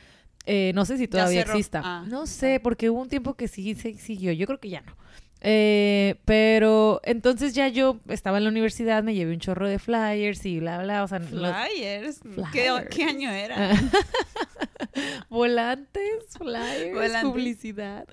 [0.44, 1.80] Eh, no sé si todavía exista.
[1.82, 4.82] Ah, no sé, porque hubo un tiempo que sí se siguió, yo creo que ya
[4.82, 4.94] no.
[5.40, 10.44] Eh, pero entonces ya yo estaba en la universidad, me llevé un chorro de flyers
[10.44, 12.20] y bla, bla, o sea, los- Flyers.
[12.52, 13.70] ¿Qué, año era?
[15.28, 17.22] Volantes, flyers, Volantes.
[17.22, 18.06] publicidad.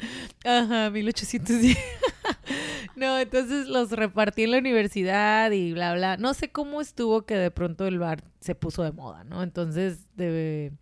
[0.43, 1.77] Ajá, 1810.
[2.95, 6.17] no, entonces los repartí en la universidad y bla, bla.
[6.17, 9.41] No sé cómo estuvo que de pronto el bar se puso de moda, ¿no?
[9.41, 10.73] Entonces, de...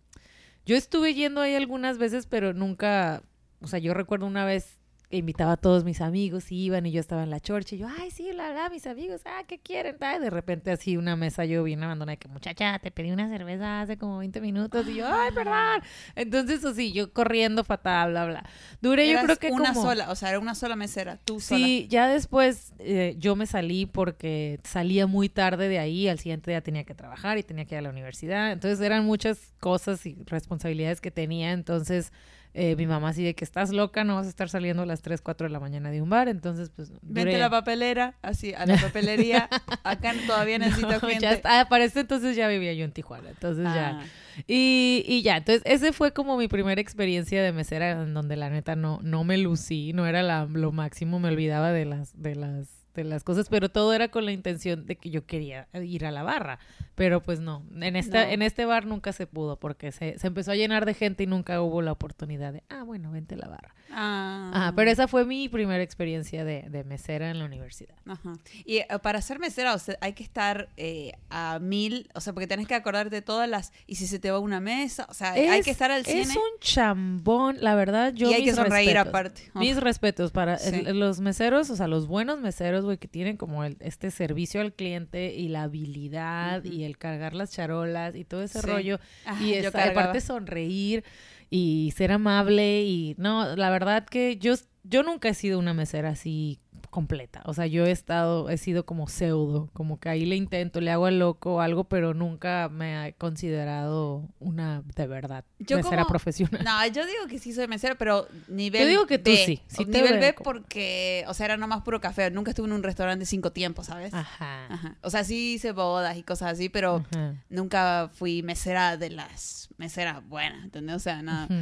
[0.66, 3.22] yo estuve yendo ahí algunas veces, pero nunca,
[3.60, 4.78] o sea, yo recuerdo una vez
[5.16, 7.88] invitaba a todos mis amigos y iban y yo estaba en la chorcha y yo,
[8.00, 9.96] ay, sí, la, la, mis amigos, ah, ¿qué quieren?
[10.00, 13.82] Ay, de repente así una mesa yo bien abandonada, que muchacha, te pedí una cerveza
[13.82, 15.82] hace como 20 minutos y yo, ay, perdón.
[16.14, 18.44] Entonces, así, yo corriendo fatal, bla, bla.
[18.80, 19.82] Duré yo Eras creo que una como...
[19.82, 21.64] sola, o sea, era una sola mesera, tú sola.
[21.64, 26.50] Sí, ya después eh, yo me salí porque salía muy tarde de ahí, al siguiente
[26.50, 30.04] día tenía que trabajar y tenía que ir a la universidad, entonces eran muchas cosas
[30.06, 32.12] y responsabilidades que tenía, entonces
[32.54, 35.02] eh, mi mamá así de que estás loca, no vas a estar saliendo a las
[35.02, 36.92] 3, 4 de la mañana de un bar, entonces pues...
[37.02, 39.48] Vente duré- a la papelera, así, a la papelería.
[39.84, 41.18] Acá todavía necesito No, gente.
[41.20, 44.00] ya está, ah, para este entonces ya vivía yo en Tijuana, entonces ya...
[44.00, 44.04] Ah.
[44.48, 48.50] Y, y ya, entonces ese fue como mi primera experiencia de mesera en donde la
[48.50, 52.34] neta no, no me lucí, no era la- lo máximo, me olvidaba de las, de
[52.34, 52.68] las,
[53.02, 56.10] de las cosas, pero todo era con la intención de que yo quería ir a
[56.10, 56.58] la barra.
[56.94, 58.30] Pero pues no, en esta, No.
[58.32, 61.26] en este bar nunca se pudo porque se, se empezó a llenar de gente y
[61.26, 63.74] nunca hubo la oportunidad de, ah, bueno, vente a la barra.
[63.96, 64.50] Ah.
[64.52, 67.94] Ajá, pero esa fue mi primera experiencia de, de mesera en la universidad.
[68.06, 68.32] Ajá.
[68.64, 72.32] Y eh, para ser mesera, o sea, hay que estar eh, a mil, o sea,
[72.32, 75.14] porque tenés que acordarte de todas las, y si se te va una mesa, o
[75.14, 76.22] sea, hay que estar al cine.
[76.22, 79.08] Es un chambón, la verdad, yo y hay que sonreír respetos.
[79.08, 79.50] aparte.
[79.54, 79.58] Oh.
[79.60, 80.82] Mis respetos para Sí.
[80.86, 84.60] el- los meseros, o sea, los buenos meseros, güey, que tienen como el, este servicio
[84.60, 88.66] al cliente y la habilidad y el cargar las charolas y todo ese Sí.
[88.66, 88.98] rollo.
[89.26, 91.04] Ah, y esta- aparte sonreír
[91.50, 96.10] y ser amable y no, la verdad que yo, yo nunca he sido una mesera
[96.10, 96.60] así
[96.94, 97.42] completa.
[97.44, 100.92] O sea, yo he estado, he sido como pseudo, como que ahí le intento, le
[100.92, 106.02] hago al loco o algo, pero nunca me he considerado una de verdad Yo mesera
[106.02, 106.62] como- profesional.
[106.64, 110.20] No, yo digo que sí soy mesera, pero nivel Yo digo que tú sí, nivel
[110.20, 112.30] B como- porque, o sea, era nomás puro café.
[112.30, 114.14] Nunca estuve en un restaurante cinco tiempos, ¿sabes?
[114.14, 114.66] Ajá.
[114.68, 114.96] Ajá.
[115.02, 117.34] O sea, sí hice bodas y cosas así, pero Ajá.
[117.50, 120.94] nunca fui mesera de las meseras buenas, ¿entendés?
[120.94, 121.46] O sea, nada.
[121.46, 121.56] Ujú.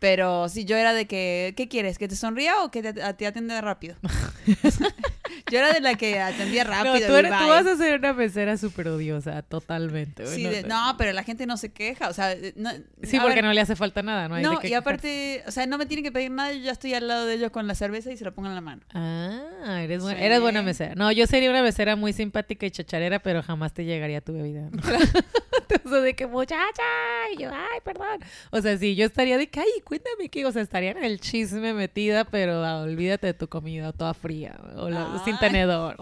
[0.00, 1.98] Pero sí, yo era de que, ¿qué quieres?
[1.98, 3.96] ¿Que te sonría o que te, a- te atienda rápido?
[5.50, 6.94] yo era de la que atendía rápido.
[6.94, 10.26] No, tú, eres- vas a ser una mesera súper odiosa, totalmente.
[10.26, 12.70] Sí, no, de- no, pero la gente no se queja, o sea, no,
[13.02, 14.36] Sí, porque ver, no le hace falta nada, ¿no?
[14.36, 16.94] hay No, y aparte, o sea, no me tienen que pedir nada, yo ya estoy
[16.94, 18.82] al lado de ellos con la cerveza y se la pongo en la mano.
[18.94, 20.24] Ah, eres, buena, Sí.
[20.24, 20.94] eres buena mesera.
[20.94, 24.68] No, yo sería una mesera muy simpática y chacharera, pero jamás te llegaría tu bebida.
[24.70, 24.80] ¿no?
[24.82, 26.82] o sea, de que muchacha,
[27.36, 28.20] y yo, ay, perdón.
[28.50, 31.18] O sea, sí, yo estaría de que, ay, cuéntame qué, o sea, estaría en el
[31.20, 35.96] chisme metida, pero ah, olvídate de tu comida toda fría, o la- sin tenedor.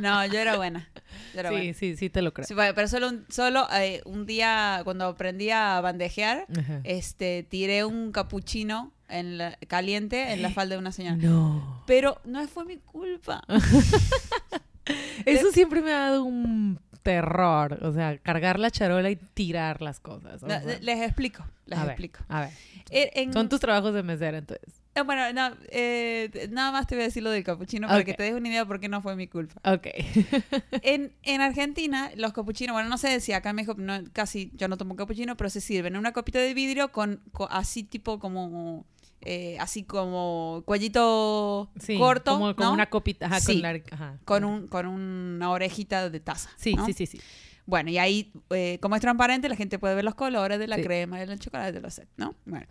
[0.00, 0.86] No, yo era buena.
[1.32, 1.72] Yo era sí, buena.
[1.72, 2.46] sí, sí te lo creo.
[2.46, 6.80] Sí, pero solo, un, solo eh, un día, cuando aprendí a bandejear, Ajá.
[6.84, 11.16] este, tiré un capuchino en la- caliente en la falda de una señora.
[11.16, 11.82] No.
[11.86, 13.42] Pero no fue mi culpa.
[15.24, 17.78] Eso siempre me ha dado un terror.
[17.82, 20.42] O sea, cargar la charola y tirar las cosas.
[20.42, 20.78] o No, sea.
[20.80, 22.20] les explico, les a ver, explico.
[22.28, 22.50] a ver.
[22.90, 24.68] Eh, en- Son tus trabajos de mesera, entonces.
[24.94, 28.12] eh, bueno, no, eh, nada más te voy a decir lo del capuchino para que
[28.14, 29.60] te des una idea por qué no fue mi culpa.
[29.70, 29.86] Ok.
[30.82, 34.68] En, en Argentina, los capuchinos, bueno, no sé si acá en México no, casi yo
[34.68, 38.18] no tomo capuchino, pero se sirven en una copita de vidrio con, co- así tipo
[38.18, 38.84] como,
[39.24, 42.74] eh, así como cuellito Sí, corto, Como, como ¿no?
[42.74, 43.26] una copita.
[43.26, 43.60] Ajá, Sí.
[43.60, 43.80] con la...
[43.90, 44.18] Ajá.
[44.24, 46.50] con, un, con una orejita de taza.
[46.56, 46.86] Sí, ¿no?
[46.86, 47.20] sí, sí, sí.
[47.64, 50.76] Bueno, y ahí, eh, como es transparente, la gente puede ver los colores de la
[50.76, 50.82] Sí.
[50.82, 52.34] crema, del chocolate, de los set, ¿no?
[52.44, 52.66] Bueno.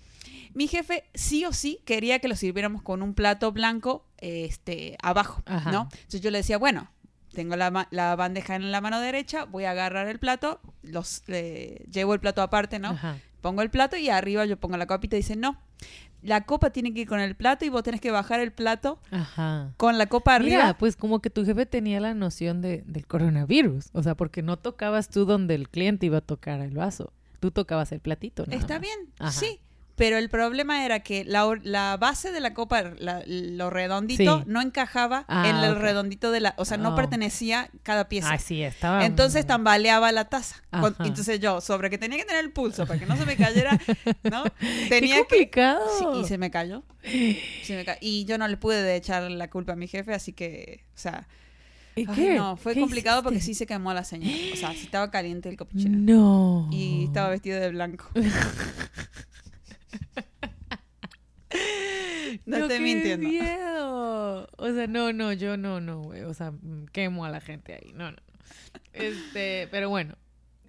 [0.54, 5.42] Mi jefe sí o sí quería que lo sirviéramos con un plato blanco este, abajo,
[5.46, 5.72] Ajá.
[5.72, 5.88] ¿no?
[5.94, 6.92] Entonces yo le decía, bueno,
[7.32, 11.86] tengo la, la bandeja en la mano derecha, voy a agarrar el plato, los eh,
[11.90, 12.90] llevo el plato aparte, ¿no?
[12.90, 13.18] Ajá.
[13.40, 15.58] Pongo el plato y arriba yo pongo la copita y dice, no,
[16.24, 19.00] la copa tiene que ir con el plato y vos tenés que bajar el plato
[19.12, 19.74] Ajá.
[19.78, 20.58] con la copa arriba.
[20.58, 23.90] Mira, pues como que tu jefe tenía la noción de, del coronavirus.
[23.94, 27.12] O sea, porque no tocabas tú donde el cliente iba a tocar el vaso.
[27.40, 28.44] Tú tocabas el platito.
[28.52, 28.82] Está más.
[28.82, 29.32] bien, Ajá.
[29.32, 29.60] sí.
[30.02, 34.44] Pero el problema era que la, base de la copa, la- lo redondito, Sí.
[34.48, 35.78] no encajaba Ah, en el ok.
[35.80, 36.96] redondito de la, o sea, no Oh.
[36.96, 38.32] pertenecía cada pieza.
[38.32, 39.06] Ah, sí, estaba.
[39.06, 40.56] Entonces tambaleaba la taza.
[40.72, 43.36] Con- entonces yo, sobre que tenía que tener el pulso para que no se me
[43.36, 43.80] cayera,
[44.24, 44.44] ¿no?
[44.60, 45.20] Qué Tenía que...
[45.22, 45.82] complicado.
[46.00, 46.82] Sí, y se me cayó.
[47.04, 50.34] Se me ca- Y yo no le pude echar la culpa a mi jefe, así
[50.34, 51.28] que, o sea,
[51.96, 54.34] ¿Y ay, no, fue ¿Qué complicado porque sí se quemó la señora.
[54.54, 55.96] O sea, sí estaba caliente el capuchino.
[56.00, 56.70] No.
[56.72, 58.10] Y estaba vestido de blanco.
[62.46, 63.28] No mintiendo.
[63.28, 64.48] miedo.
[64.58, 66.24] O sea, no, no, yo no, no, güey.
[66.24, 67.92] O sea, mm, quemo a la gente ahí.
[67.94, 68.12] No, no.
[68.12, 68.18] no.
[68.94, 70.16] Este, pero bueno.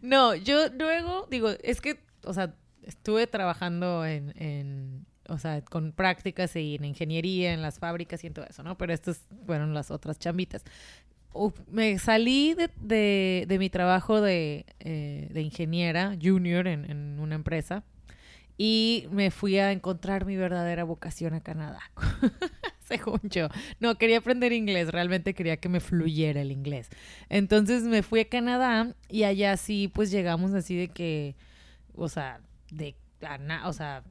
[0.00, 5.92] No, yo luego, digo, es que, o sea, estuve trabajando en, en, o sea, con
[5.92, 8.76] prácticas y en ingeniería, en las fábricas y en todo eso, ¿no?
[8.76, 10.64] Pero estas fueron las otras chambitas.
[11.34, 17.20] Uf, me salí de, de, de mi trabajo de, eh, de ingeniera junior en, en
[17.20, 17.84] una empresa
[18.64, 21.80] y me fui a encontrar mi verdadera vocación a Canadá.
[22.78, 23.48] Según yo.
[23.80, 26.88] No, quería aprender inglés, realmente quería que me fluyera el inglés.
[27.28, 31.34] Entonces me fui a Canadá y allá sí, pues llegamos así de que,
[31.96, 32.40] o sea,
[32.70, 32.94] de,
[33.64, 34.04] o sea,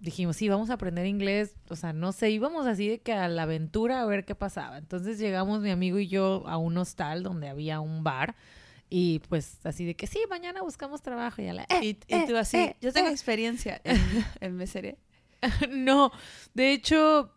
[0.00, 3.26] dijimos, sí, vamos a aprender inglés, o sea, no sé, íbamos así de que a
[3.28, 4.76] la aventura a ver qué pasaba.
[4.76, 8.36] Entonces llegamos mi amigo y yo a un hostal donde había un bar
[8.90, 11.62] y pues así de que sí, mañana buscamos trabajo y a la...
[11.64, 13.12] "Eh, Y, y eh, tú así, eh, yo tengo eh".
[13.12, 14.00] experiencia en,
[14.40, 14.96] en mesería.
[15.70, 16.10] no,
[16.54, 17.30] de hecho,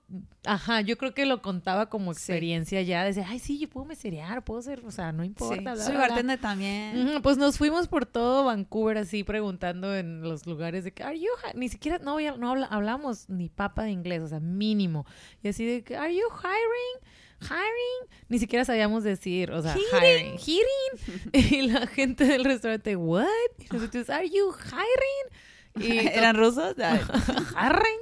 [0.46, 2.20] ajá, yo creo que lo contaba como Sí.
[2.32, 5.56] experiencia ya, decir, ay, sí, yo puedo meserear, puedo ser, o sea, no importa.
[5.56, 6.08] Sí, bla, soy bla, bla".
[6.08, 7.20] bartender también.
[7.22, 11.28] Pues nos fuimos por todo Vancouver así preguntando en los lugares de que, are you
[11.44, 15.06] hi-?" ni siquiera, no, había- no habla- hablamos ni papa de inglés, o sea, mínimo.
[15.44, 17.10] Y así de que, are you hiring?
[17.42, 18.10] Hiring?
[18.30, 20.38] Ni siquiera sabíamos decir, o sea, hiring.
[20.40, 21.32] Hiring.
[21.34, 23.28] Y la gente del restaurante, what?
[23.60, 25.32] Y nosotros, are you hiring?
[25.80, 26.76] Y ¿Eran rusos?
[27.56, 28.00] Harren.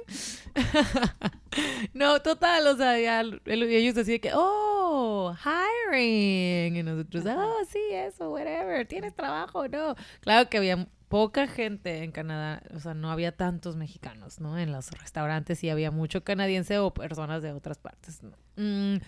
[1.92, 6.76] no, total, o sea, ya el- ellos así de que, oh, hiring.
[6.76, 9.68] Y nosotros, oh, sí, eso, whatever, ¿tienes trabajo?
[9.68, 9.94] No.
[10.20, 14.58] Claro que había poca gente en Canadá, o sea, no había tantos mexicanos, ¿no?
[14.58, 18.32] En los restaurantes sí había mucho canadiense o personas de otras partes, ¿no?
[18.56, 19.00] Mm,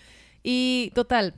[0.43, 1.33] y total,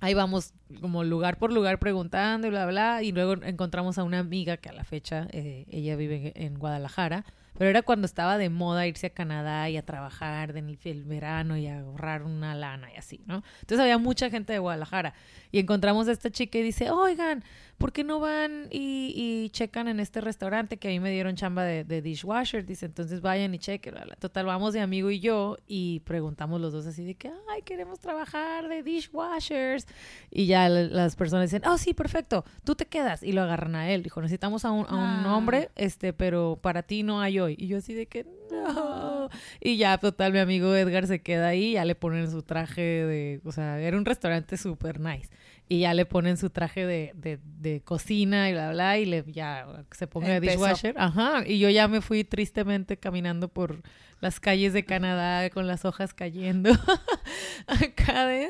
[0.00, 4.18] ahí vamos como lugar por lugar preguntando y bla, bla, y luego encontramos a una
[4.18, 7.24] amiga que a la fecha, eh, ella vive en Guadalajara,
[7.56, 11.04] pero era cuando estaba de moda irse a Canadá y a trabajar en el, el
[11.04, 13.42] verano y a ahorrar una lana y así, ¿no?
[13.60, 15.14] Entonces había mucha gente de Guadalajara
[15.50, 17.44] y encontramos a esta chica y dice, oigan,
[17.78, 21.34] ¿por qué no van y, y checan en este restaurante que a mí me dieron
[21.36, 22.64] chamba de, de dishwasher?
[22.64, 23.94] Dice, entonces vayan y chequen.
[24.18, 27.98] Total, vamos de amigo y yo y preguntamos los dos así de que, ay, queremos
[27.98, 29.86] trabajar de dishwashers.
[30.30, 33.22] Y ya las personas dicen, oh, sí, perfecto, tú te quedas.
[33.22, 34.02] Y lo agarran a él.
[34.02, 35.36] Dijo, necesitamos a un, a un Ah.
[35.36, 37.56] hombre, este, pero para ti no hay hoy.
[37.58, 39.28] Y yo así de que, no.
[39.60, 43.40] Y ya, total, mi amigo Edgar se queda ahí, ya le ponen su traje de,
[43.44, 45.28] o sea, era un restaurante súper nice.
[45.68, 49.24] Y ya le ponen su traje de, de, de cocina y bla, bla, y le
[49.26, 50.40] ya se Empezó.
[50.40, 50.94] dishwasher.
[50.98, 51.44] Ajá.
[51.46, 53.82] Y yo ya me fui tristemente caminando por
[54.22, 56.70] las calles de Canadá con las hojas cayendo.
[57.66, 58.48] Acá de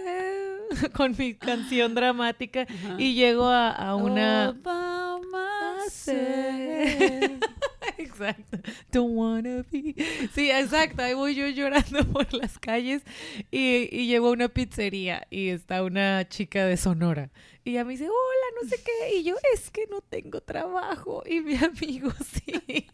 [0.94, 2.96] con mi canción dramática Ajá.
[2.98, 5.48] y llego a, a una Obama
[5.88, 7.42] said.
[7.98, 8.58] Exacto.
[8.90, 9.94] Don't wanna be.
[10.34, 11.02] Sí, exacto.
[11.02, 13.02] Ahí voy yo llorando por las calles
[13.50, 17.30] y, y llego a una pizzería y está una chica de Sonora.
[17.64, 19.14] Y ella me dice, hola, no sé qué.
[19.16, 21.22] Y yo, es que no tengo trabajo.
[21.26, 22.10] Y mi amigo,
[22.44, 22.86] sí.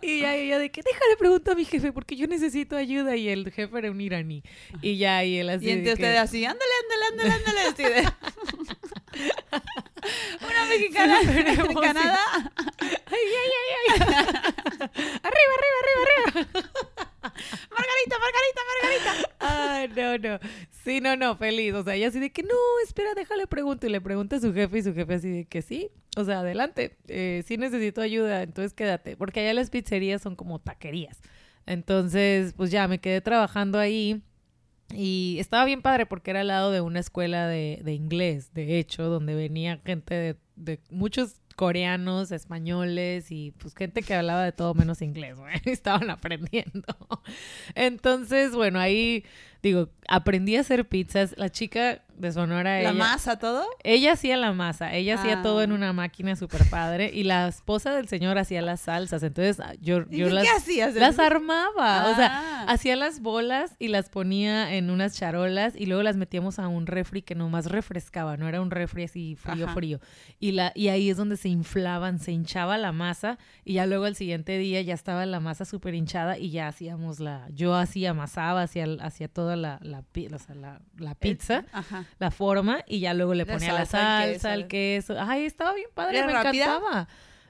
[0.00, 3.16] Y ya ella de que, déjale pregunto a mi jefe porque yo necesito ayuda.
[3.16, 4.42] Y el jefe era un iraní.
[4.80, 5.66] Y ya, y él así.
[5.66, 8.02] Y entre de que- ustedes así, ándale, ándale, ándale, ándale.
[10.42, 12.18] Una mexicana en Canadá.
[12.80, 14.00] ¡Ay, ay, ay, ay!
[15.22, 16.62] ¡Arriba, arriba, arriba, arriba!
[17.70, 19.12] Margarita, Margarita, Margarita.
[19.40, 20.38] Ay, no, no.
[20.84, 21.74] Sí, no, feliz.
[21.74, 22.54] O sea, ella así de que no,
[22.84, 23.86] espera, déjale pregunto.
[23.86, 25.90] Y le pregunta a su jefe y su jefe así de que sí.
[26.16, 26.96] O sea, adelante.
[27.08, 29.16] Eh, sí necesito ayuda, entonces quédate.
[29.16, 31.20] Porque allá las pizzerías son como taquerías.
[31.66, 34.22] Entonces, pues ya me quedé trabajando ahí.
[34.94, 38.78] Y estaba bien padre porque era al lado de una escuela de, de inglés, de
[38.78, 44.52] hecho, donde venía gente de, de muchos coreanos, españoles y pues gente que hablaba de
[44.52, 45.54] todo menos inglés, güey.
[45.64, 46.94] Estaban aprendiendo.
[47.74, 49.24] Entonces, bueno, ahí
[49.62, 51.34] digo, aprendí a hacer pizzas.
[51.38, 53.64] La chica de Sonora, ¿La ella, masa, todo?
[53.82, 55.42] ella hacía la masa, ella hacía Ah.
[55.42, 59.22] todo en una máquina súper padre y la esposa del señor hacía las salsas.
[59.24, 60.94] Entonces ah, yo, ¿Y yo qué las, hacías?
[60.94, 62.10] las armaba.
[62.12, 62.30] O sea,
[62.62, 62.64] Ah.
[62.68, 66.86] hacía las bolas y las ponía en unas charolas y luego las metíamos a un
[66.86, 69.74] refri que nomás refrescaba, no era un refri así frío, Ajá.
[69.74, 69.98] frío.
[70.38, 74.04] Y, la, y ahí es donde se inflaban, se hinchaba la masa y ya luego
[74.04, 78.04] al siguiente día ya estaba la masa súper hinchada y ya hacíamos la, yo así
[78.06, 79.98] amasaba hacia, hacia toda la, la,
[80.34, 82.04] o sea, la, la pizza, Ajá.
[82.18, 85.14] la forma y ya luego le ponía la salsa, el queso.
[85.18, 86.64] Ay, estaba bien padre, ¿Era me rápida?
[86.64, 87.08] encantaba.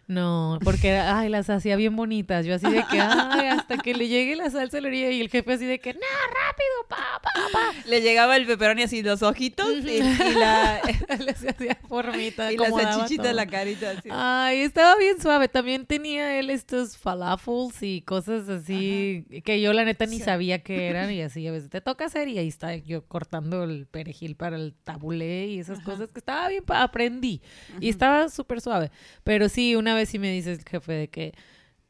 [0.09, 2.44] No, porque ay, las hacía bien bonitas.
[2.44, 5.30] Yo así de que, ay, hasta que le llegue la salsa le haría y el
[5.30, 7.88] jefe así de que, no, rápido, pa, pa, pa.
[7.88, 10.76] Le llegaba el pepperoni así, los ojitos y, y la,
[11.30, 13.90] hacía formita, y la salchichita en la carita.
[13.92, 14.09] Así.
[14.11, 15.48] Ay, estaba bien suave.
[15.48, 20.24] También tenía él estos falafels y cosas así que yo la neta ni Sí.
[20.24, 23.64] sabía qué eran y así a veces te toca hacer y ahí está yo cortando
[23.64, 27.40] el perejil para el tabulé y esas cosas que estaba bien, aprendí
[27.80, 28.90] y estaba súper suave.
[29.24, 31.32] Pero sí, una vez sí me dice el jefe de que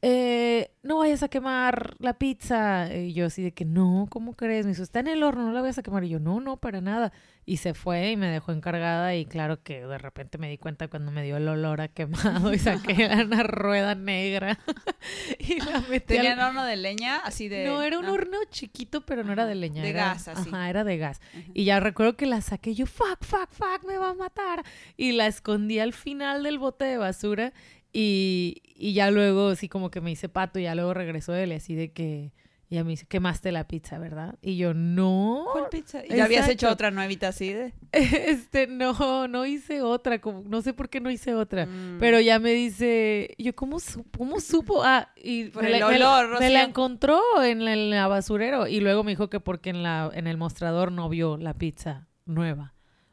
[0.04, 2.92] eh, no vayas a quemar la pizza.
[2.92, 4.66] Y yo así de que no, ¿cómo crees?
[4.66, 6.02] Me dijo, está en el horno, no la vayas a quemar.
[6.02, 7.12] Y yo, no, no, para nada.
[7.46, 10.88] Y se fue y me dejó encargada y claro que de repente me di cuenta
[10.88, 14.58] cuando me dio el olor a quemado y saqué una rueda negra
[15.40, 17.18] y la metí al- ¿Tenían horno de leña?
[17.18, 17.64] Así de...
[17.66, 19.82] No, era un horno chiquito, pero no era de leña.
[19.82, 20.48] De era- gas, así.
[20.50, 21.20] Ajá, era de gas.
[21.32, 21.42] Ajá.
[21.54, 24.64] Y ya recuerdo que la saqué yo, fuck, fuck, fuck, me va a matar.
[24.96, 27.52] Y la escondí al final del bote de basura
[27.92, 31.52] y, y ya luego, así como que me hice pato y ya luego regresó él
[31.52, 32.32] así de que...
[32.68, 34.36] Y ya me dice, quemaste la pizza, ¿verdad?
[34.40, 35.44] Y yo, no.
[35.52, 36.02] ¿Cuál pizza?
[36.06, 37.74] ¿Y ya habías hecho otra nuevita así de...?
[37.92, 41.66] Este, no, no hice otra, como, no sé por qué no hice otra.
[41.66, 41.98] Mm.
[42.00, 44.82] Pero ya me dice, yo, ¿cómo, su- cómo supo?
[44.84, 48.66] Ah, y Por me el la, olor, me la encontró en la, en la basurero
[48.66, 52.08] y luego me dijo que porque en, la, en el mostrador no vio la pizza
[52.24, 52.71] nueva.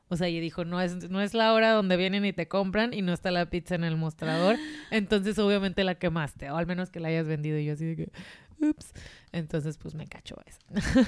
[0.10, 2.94] O sea, y dijo, no es, no es la hora donde vienen y te compran
[2.94, 4.58] y no está la pizza en el mostrador.
[4.92, 7.60] Entonces, obviamente la quemaste, o al menos que la hayas vendido.
[7.60, 8.12] Y yo así de que,
[8.60, 8.92] ups.
[9.32, 10.60] Entonces, pues me cachó eso.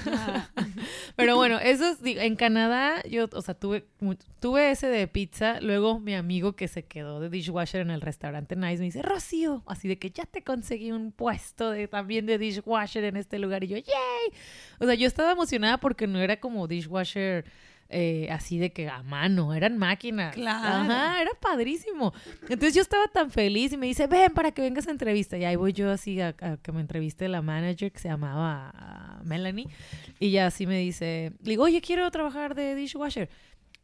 [0.06, 0.48] Ah.
[1.16, 3.84] Pero bueno, eso es, en Canadá yo, o sea, tuve,
[4.38, 5.60] tuve ese de pizza.
[5.60, 9.64] Luego mi amigo que se quedó de dishwasher en el restaurante Nice me dice, Rocío,
[9.66, 13.64] así de que ya te conseguí un puesto de, también de dishwasher en este lugar.
[13.64, 14.38] Y yo, yay.
[14.78, 17.44] O sea, yo estaba emocionada porque no era como dishwasher
[17.92, 20.34] eh, así de que a mano, eran máquinas.
[20.34, 20.92] Claro.
[20.92, 22.12] Ajá, era padrísimo.
[22.42, 25.36] Entonces yo estaba tan feliz y me dice, ven para que vengas a entrevista.
[25.36, 28.72] Y ahí voy yo así a, a que me entreviste la manager que se llamaba
[28.74, 29.68] ah, Melanie.
[30.18, 33.28] Y ya así me dice, le digo, oye, quiero trabajar de dishwasher.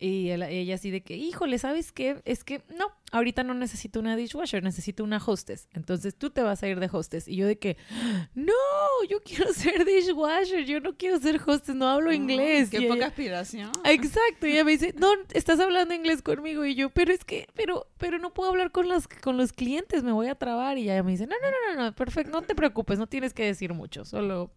[0.01, 2.21] Y él- ella así de que, híjole, ¿sabes qué?
[2.25, 5.69] Es que no, ahorita no necesito una dishwasher, necesito una hostess.
[5.75, 7.27] Entonces tú te vas a ir de hostess.
[7.27, 7.77] Y yo de que,
[8.35, 8.53] no,
[9.09, 12.71] yo quiero ser dishwasher, yo no quiero ser hostess, no hablo inglés.
[12.71, 13.73] Qué Y ella- poca aspiración.
[13.85, 17.49] Exacto, y ella me dice, no, estás hablando inglés conmigo y yo, pero es que,
[17.55, 20.83] pero, pero no puedo hablar con los, con los clientes, me voy a trabar y
[20.83, 23.45] ella me dice, no, no, no, no, no, perfecto, no te preocupes, no tienes que
[23.45, 24.53] decir mucho, solo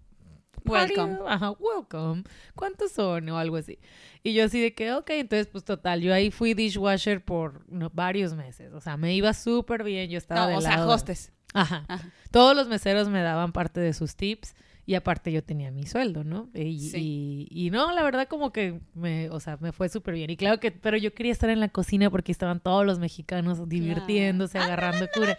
[0.65, 1.17] Welcome.
[1.27, 2.23] Ajá, welcome.
[2.55, 3.27] ¿Cuántos son?
[3.29, 3.79] O algo así.
[4.23, 7.89] Y yo así de que, ok, entonces pues total, yo ahí fui dishwasher por no,
[7.91, 10.91] varios meses, o sea, me iba súper bien, yo estaba No, de o sea, lado.
[10.91, 11.31] hostes.
[11.53, 11.85] Ajá.
[11.87, 12.09] Ajá.
[12.29, 14.55] Todos los meseros me daban parte de sus tips
[14.91, 16.49] y aparte yo tenía mi sueldo, ¿no?
[16.53, 17.47] Y, Sí.
[17.49, 20.29] y, y no, la verdad como que me, o sea, me fue súper bien.
[20.29, 23.69] Y claro que, pero yo quería estar en la cocina porque estaban todos los mexicanos
[23.69, 25.37] divirtiéndose, agarrando cura.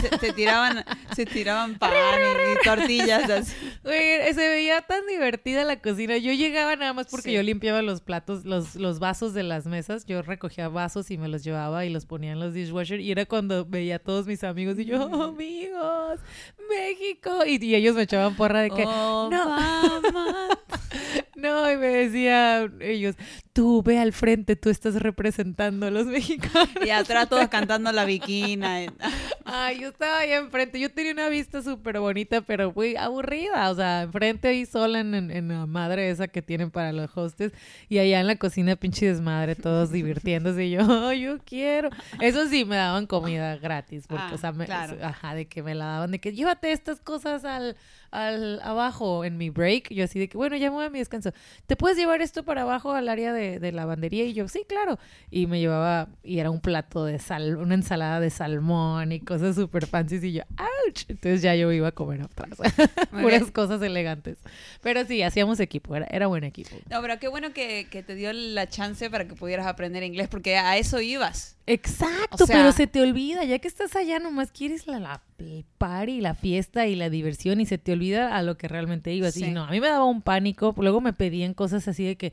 [0.00, 0.84] Se, se tiraban,
[1.16, 3.54] se tiraban pan y, y tortillas así.
[3.82, 6.16] Se veía tan divertida la cocina.
[6.18, 7.34] Yo llegaba nada más porque Sí.
[7.34, 10.06] yo limpiaba los platos, los, los vasos de las mesas.
[10.06, 13.00] Yo recogía vasos y me los llevaba y los ponía en los dishwasher.
[13.00, 16.20] Y era cuando veía a todos mis amigos y yo, "Oh, amigos,
[16.68, 17.44] México.
[17.46, 19.56] Y, y ellos me echaban porra de que, Oh, no.
[21.36, 23.14] no, y me decían ellos,
[23.52, 26.68] tú ve al frente, tú estás representando a los mexicanos.
[26.84, 28.78] Y atrás todos cantando la viquina.
[29.44, 30.80] Ay, yo estaba ahí enfrente.
[30.80, 33.70] Yo tenía una vista súper bonita, pero muy aburrida.
[33.70, 37.16] O sea, enfrente ahí sola en, en- en la madre esa que tienen para los
[37.16, 37.52] hostes.
[37.88, 40.64] Y allá en la cocina, pinche desmadre, todos divirtiéndose.
[40.66, 41.90] Y yo, "Oh, yo quiero.
[42.20, 44.06] Eso sí, me daban comida gratis.
[44.08, 44.96] Porque, Ah, o sea, me- claro.
[45.02, 47.76] ajá, de que me la daban, de que llévate estas cosas al,
[48.10, 49.90] al abajo en mi break.
[49.92, 51.32] Yo así de que, bueno, ya me voy a mi descanso.
[51.66, 54.24] ¿Te puedes llevar esto para abajo al área de, de lavandería?
[54.24, 54.98] Y yo, sí, claro.
[55.30, 59.54] Y me llevaba, y era un plato de sal, una ensalada de salmón y cosas
[59.54, 60.16] súper fancy.
[60.16, 61.04] Y yo, ¡ouch!
[61.08, 62.20] Entonces ya yo iba a comer.
[63.12, 64.38] Muy Puras cosas elegantes.
[64.82, 66.76] Pero sí, hacíamos equipo, era, era buen equipo.
[66.90, 70.28] No, pero qué bueno que, que te dio la chance para que pudieras aprender inglés,
[70.28, 71.55] porque a eso ibas.
[71.66, 75.22] Exacto, O sea- pero se te olvida, ya que estás allá nomás quieres la, la
[75.38, 79.12] el party, la fiesta y la diversión y se te olvida a lo que realmente
[79.12, 79.34] ibas.
[79.34, 79.44] Sí.
[79.46, 82.32] Y no, a mí me daba un pánico, luego me pedían cosas así de que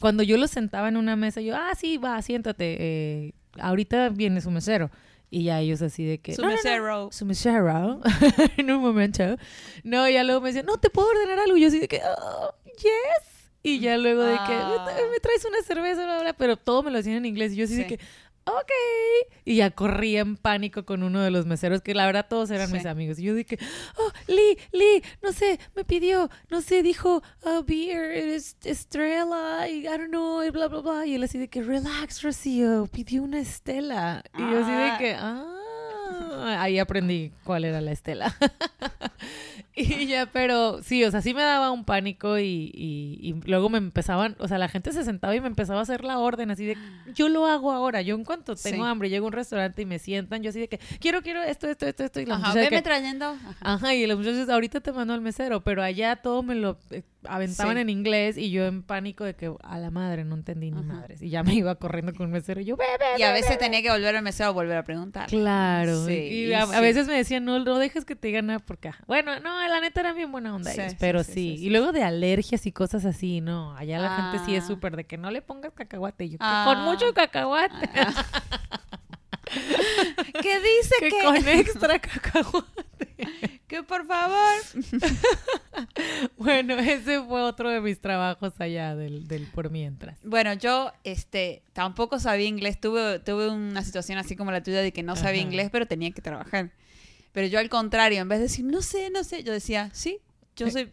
[0.00, 4.40] cuando yo los sentaba en una mesa, yo, ah, sí, va, siéntate, eh, ahorita viene
[4.40, 4.90] su mesero.
[5.30, 6.34] Y ya ellos así de que...
[6.34, 7.08] Su "No, no, no, mesero.
[7.12, 8.00] su mesero,
[8.58, 9.36] en un momento.
[9.84, 11.56] No, ya luego me decían, no, ¿te puedo ordenar algo?
[11.56, 13.50] Y yo así de que, oh, yes.
[13.62, 14.84] Y ya luego de que, Ah.
[14.86, 17.52] "¿Me tra- me traes una cerveza, bla, bla", pero todo me lo hacían en inglés.
[17.52, 17.96] Y yo así de Sí.
[17.96, 18.00] que,
[18.46, 18.70] ok.
[19.44, 22.68] Y ya corría en pánico con uno de los meseros, que la verdad todos eran
[22.68, 22.74] Sí.
[22.74, 23.18] mis amigos.
[23.18, 23.58] Y yo dije,
[23.98, 29.80] oh, Lee, Lee, no sé, me pidió, no sé, dijo, uh, beer, es- Estrella, y
[29.80, 31.06] I don't know, y bla, bla, bla.
[31.06, 34.22] Y él así de que, relax, Rocío, pidió una Estela.
[34.36, 34.96] Y yo así de Ah.
[34.98, 35.52] que, ah.
[36.62, 38.34] Ahí aprendí cuál era la Estela.
[39.76, 43.68] y ya, pero sí, o sea, sí me daba un pánico y, y- y luego
[43.68, 46.50] me empezaban, o sea, la gente se sentaba y me empezaba a hacer la orden
[46.50, 46.78] así de,
[47.14, 48.90] yo lo hago ahora, yo en cuanto tengo Sí.
[48.90, 51.68] hambre, llego a un restaurante y me sientan, yo así de que, quiero, quiero esto,
[51.68, 53.26] esto, esto, esto, y la Ajá, veme que, trayendo.
[53.26, 53.56] Ajá.
[53.60, 57.02] Ajá, y los muchachos, ahorita te mando al mesero, pero allá todo me lo eh,
[57.28, 57.80] aventaban Sí.
[57.82, 60.92] en inglés y yo en pánico de que a la madre no entendí ni Ajá.
[60.94, 61.22] madres.
[61.22, 62.84] Y ya me iba corriendo con un mesero y yo, ve,
[63.18, 63.56] Y a ve, veces ve".
[63.56, 65.28] tenía que volver al mesero a volver a preguntar.
[65.28, 66.80] Claro, Sí, y a, a sí.
[66.80, 69.80] veces me decían, no, no dejes que te digan nada porque, ah, bueno, no, la
[69.80, 73.40] neta era bien buena onda ellos, pero sí, y luego de alergias y cosas así,
[73.40, 74.66] no, allá la gente sí es Ah.
[74.68, 76.64] súper de que no le pongas cacahuate, y yo, Ah.
[76.66, 77.74] con mucho cacahuate,
[80.42, 83.08] ¿Qué dice que que, con extra cacahuate.
[83.66, 84.36] que por favor?
[86.38, 90.18] Bueno, ese fue otro de mis trabajos allá del, del por mientras.
[90.22, 92.80] Bueno, yo este tampoco sabía inglés.
[92.80, 95.48] Tuve, tuve una situación así como la tuya de que no sabía Ajá.
[95.50, 96.70] inglés, pero tenía que trabajar.
[97.32, 100.18] Pero yo al contrario, en vez de decir, no sé, no sé, yo decía, sí,
[100.56, 100.90] yo soy,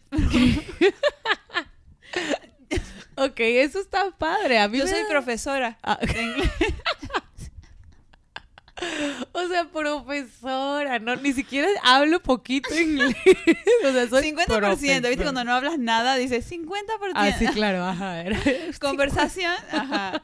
[3.16, 4.58] Ok, eso está padre.
[4.58, 6.50] A mí yo soy da- profesora Ah, de inglés.
[9.32, 13.16] o sea, profesora, no, ni siquiera hablo poquito inglés.
[13.84, 14.44] o sea, soy 50%, ¿viste?
[14.46, 15.16] profesora.
[15.22, 16.82] Cuando no hablas nada, dices 50%.
[17.14, 18.22] Ah, sí, claro, ajá.
[18.22, 18.38] era-
[18.80, 19.52] Conversación.
[19.72, 20.22] Ajá.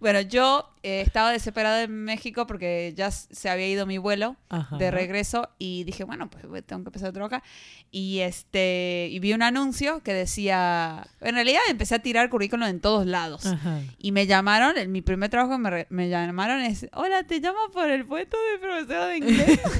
[0.00, 4.76] bueno, yo eh, estaba desesperada en México porque ya se había ido mi vuelo Ajá.
[4.76, 7.42] de regreso y dije, bueno, pues tengo que empezar a trabajar.
[7.90, 12.80] Y este y vi un anuncio que decía, en realidad empecé a tirar currículum en
[12.80, 13.46] todos lados.
[13.46, 13.80] Ajá.
[13.98, 17.88] Y me llamaron, en mi primer trabajo me, me llamaron es, hola, te llamo por
[17.88, 19.60] el puesto de profesora de inglés.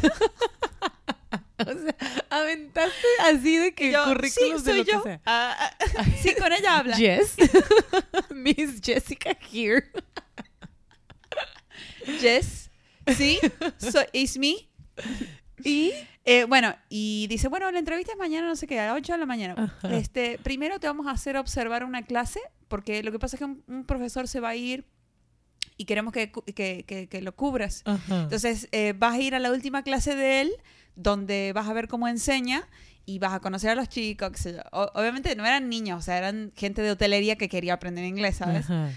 [1.59, 1.95] O sea,
[2.31, 5.01] aventaste así de que yo, sí, currículos de lo yo.
[5.03, 5.21] que sea.
[5.25, 6.97] Ah, ah, sí, con ella habla.
[6.97, 7.37] Yes.
[8.31, 9.85] Miss Jessica here.
[12.21, 12.69] Yes.
[13.17, 13.39] Sí,
[13.79, 14.69] so, it's me.
[15.63, 15.93] Y
[16.25, 19.13] Eh, bueno, y dice, bueno, la entrevista es mañana, no sé qué, a las 8
[19.13, 19.55] de la mañana.
[19.57, 19.95] Ajá.
[19.95, 23.45] Este, primero te vamos a hacer observar una clase, porque lo que pasa es que
[23.45, 24.85] un, un profesor se va a ir
[25.77, 27.83] y queremos que, que, que- que lo cubras.
[27.85, 28.23] Ajá.
[28.23, 30.53] Entonces, eh, vas a ir a la última clase de él,
[30.97, 32.69] donde vas a ver cómo enseña
[33.07, 34.61] y vas a conocer a los chicos, sé yo.
[34.73, 38.37] O- obviamente no eran niños, o sea, eran gente de hotelería que quería aprender inglés,
[38.37, 38.67] ¿sabes?
[38.67, 38.91] Ajá.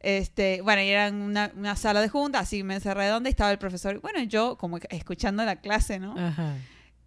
[0.00, 3.58] Este, bueno, y era una, una sala de junta, así mesa redonda, y estaba el
[3.58, 4.00] profesor.
[4.00, 6.14] Bueno, yo como que escuchando la clase, ¿no?
[6.18, 6.56] Ajá.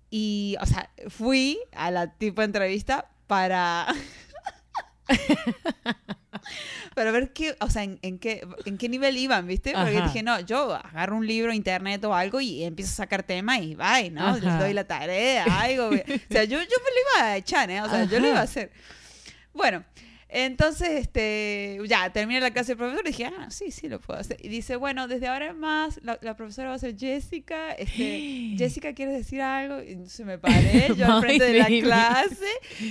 [0.09, 3.87] Y, o sea, fui a la tipo de entrevista para...
[6.97, 9.73] para ver qué, o sea, en, en qué, en qué nivel iban, ¿viste?
[9.73, 10.07] Porque Ajá.
[10.07, 13.75] dije, no, yo agarro un libro, internet o algo y empiezo a sacar tema y
[13.75, 14.33] bye, ¿no?
[14.33, 14.63] Les Ajá.
[14.63, 15.89] doy la tarea, algo.
[15.89, 15.93] o
[16.31, 17.81] sea, yo, yo me lo iba a echar, ¿eh?
[17.81, 18.29] O sea, yo lo Ajá.
[18.29, 18.71] iba a hacer.
[19.53, 19.83] Bueno,
[20.29, 24.19] entonces, este, ya, terminé la clase del profesor y dije, ah, sí, sí, lo puedo
[24.19, 24.37] hacer.
[24.43, 27.71] Y dice, bueno, desde ahora en más, la, la profesora va a ser Jessica.
[27.71, 29.81] Este, Jessica, ¿quieres decir algo?
[29.81, 32.47] Y entonces me paré yo al frente de la clase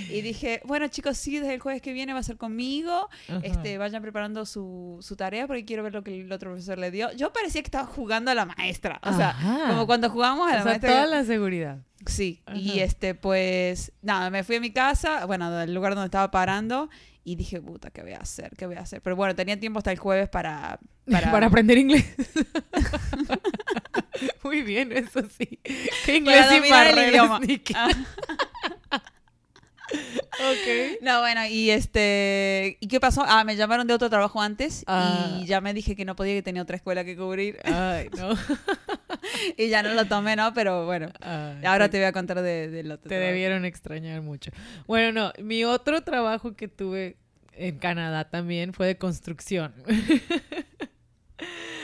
[0.09, 3.07] y dije, bueno, chicos, sí, desde el jueves que viene va a ser conmigo.
[3.27, 3.39] Ajá.
[3.43, 6.89] Este, vayan preparando su, su tarea porque quiero ver lo que el otro profesor le
[6.89, 7.11] dio.
[7.13, 8.99] Yo parecía que estaba jugando a la maestra.
[9.03, 9.69] O sea, Ajá.
[9.69, 10.89] como cuando jugamos a la O sea, maestra.
[10.91, 11.79] toda la seguridad.
[12.05, 12.83] Sí, y Ajá.
[12.83, 16.89] este, pues, nada, me fui a mi casa, bueno, del lugar donde estaba parando,
[17.27, 18.55] y dije, puta, ¿qué voy a hacer?
[18.57, 19.01] ¿Qué voy a hacer?
[19.01, 20.79] Pero bueno, tenía tiempo hasta el jueves para...
[21.11, 22.05] Para, Para, aprender inglés.
[24.43, 25.59] Muy bien, eso sí.
[26.05, 27.39] ¿Qué inglés para sin dominar el idioma.
[27.39, 27.73] ni qué?
[27.75, 27.89] Ah.
[30.39, 31.01] Ok.
[31.01, 32.77] No, bueno, y este...
[32.79, 33.23] ¿Y qué pasó?
[33.25, 35.39] Ah, me llamaron de otro trabajo antes, Ah.
[35.41, 38.29] y ya me dije que no podía, que tenía otra escuela que cubrir, Ay, no.
[39.57, 40.53] y ya no lo tomé, ¿no?
[40.53, 41.11] Pero bueno,
[41.65, 43.27] ahora te, te voy a contar de- del otro te trabajo.
[43.27, 44.51] debieron extrañar mucho.
[44.87, 47.17] Bueno, no, mi otro trabajo que tuve
[47.53, 49.73] en Canadá también fue de construcción.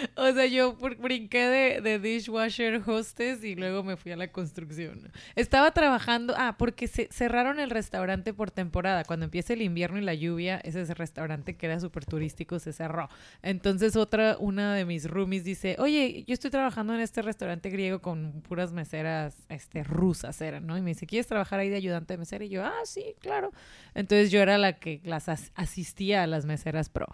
[0.16, 5.12] O sea, yo brinqué de, de dishwasher hostess y luego me fui a la construcción.
[5.36, 9.04] Estaba trabajando, ah, porque se cerraron el restaurante por temporada.
[9.04, 13.10] Cuando empieza el invierno y la lluvia, ese restaurante que era súper turístico se cerró.
[13.41, 18.01] Entonces otra, una de mis roomies dice, oye, yo estoy trabajando en este restaurante griego
[18.01, 20.78] con puras meseras este, rusas, eran, ¿no?
[20.78, 22.45] Y me dice, ¿quieres trabajar ahí de ayudante de mesera?
[22.45, 23.51] Y yo, ah, sí, claro.
[23.93, 27.08] Entonces yo era la que las as- asistía a las meseras pro.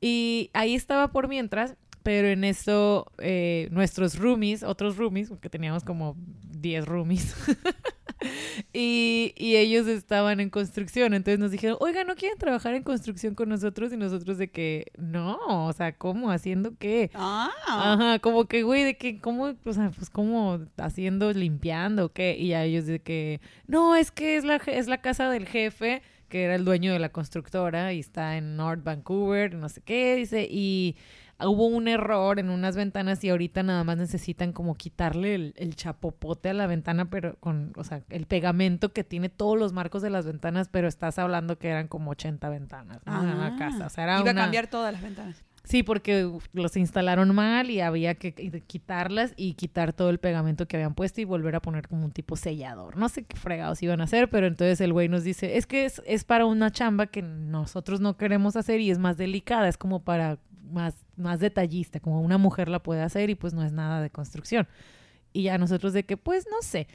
[0.00, 5.84] Y ahí estaba por mientras, pero en eso eh, nuestros roomies, otros roomies, porque teníamos
[5.84, 6.16] como
[6.58, 7.34] 10 roomies,
[8.72, 11.14] y, y ellos estaban en construcción.
[11.14, 13.92] Entonces nos dijeron, oiga, ¿no quieren trabajar en construcción con nosotros?
[13.92, 16.30] Y nosotros de que, no, o sea, ¿cómo?
[16.30, 17.10] ¿Haciendo qué?
[17.14, 19.54] Ah, Ajá, como que, güey, de que, ¿cómo?
[19.64, 20.60] O sea, pues, ¿cómo?
[20.76, 22.36] ¿Haciendo, limpiando qué?
[22.38, 26.02] Y a ellos de que, no, es que es la, es la casa del jefe,
[26.28, 30.14] que era el dueño de la constructora y está en North Vancouver, no sé qué,
[30.14, 30.96] dice, y
[31.48, 35.76] hubo un error en unas ventanas y ahorita nada más necesitan como quitarle el, el
[35.76, 40.02] chapopote a la ventana, pero con, o sea, el pegamento que tiene todos los marcos
[40.02, 43.22] de las ventanas, pero estás hablando que eran como 80 ventanas ¿no?
[43.22, 43.56] en la Ah.
[43.58, 43.86] casa.
[43.86, 45.42] O sea, era iba a cambiar todas las ventanas.
[45.62, 50.66] Sí, porque los instalaron mal y había que qui- quitarlas y quitar todo el pegamento
[50.66, 52.96] que habían puesto y volver a poner como un tipo sellador.
[52.96, 55.84] No sé qué fregados iban a hacer, pero entonces el güey nos dice, es que
[55.84, 59.76] es, es para una chamba que nosotros no queremos hacer y es más delicada, es
[59.76, 60.38] como para
[60.72, 64.10] más, más detallista, como una mujer la puede hacer y pues no es nada de
[64.10, 64.66] construcción.
[65.32, 66.88] Y ya nosotros de que, pues no sé,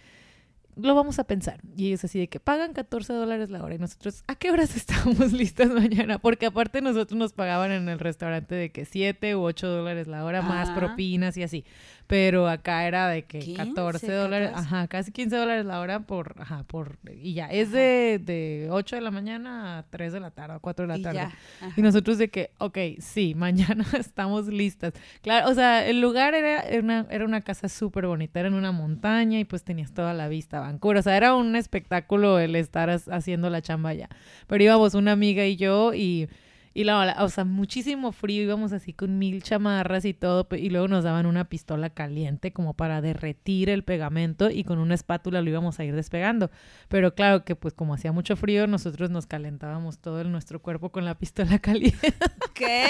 [0.76, 1.62] lo vamos a pensar.
[1.76, 3.76] Y ellos así de que pagan 14 dólares la hora.
[3.76, 6.20] Y nosotros, ¿a qué horas estamos listas mañana?
[6.20, 10.26] Porque aparte nosotros nos pagaban en el restaurante de que 7 u 8 dólares la
[10.26, 11.66] hora, más propinas y así.
[12.08, 14.68] Pero acá era de que 15, 14 dólares, 14.
[14.68, 18.98] ajá, casi 15 dólares la hora por, ajá, por, y ya, es de, de 8
[18.98, 21.16] de la mañana a 3 de la tarde, a 4 de la Y tarde.
[21.18, 21.32] ya.
[21.76, 24.94] Y nosotros de que, ok, sí, mañana estamos listas.
[25.22, 28.54] Claro, o sea, el lugar era era una, era una casa súper bonita, era en
[28.56, 30.98] una montaña y pues tenías toda la vista a Vancouver.
[30.98, 34.10] O sea, era un espectáculo el estar haciendo la chamba allá.
[34.48, 36.30] Pero íbamos una amiga y yo y,
[36.76, 40.88] y la, o sea, muchísimo frío, íbamos así con mil chamarras y todo, y luego
[40.88, 45.50] nos daban una pistola caliente como para derretir el pegamento y con una espátula lo
[45.50, 46.52] íbamos a ir despegando.
[46.90, 50.90] Pero claro que pues como hacía mucho frío, nosotros nos calentábamos todo el- nuestro cuerpo
[50.92, 52.14] con la pistola caliente.
[52.54, 52.88] ¿Qué?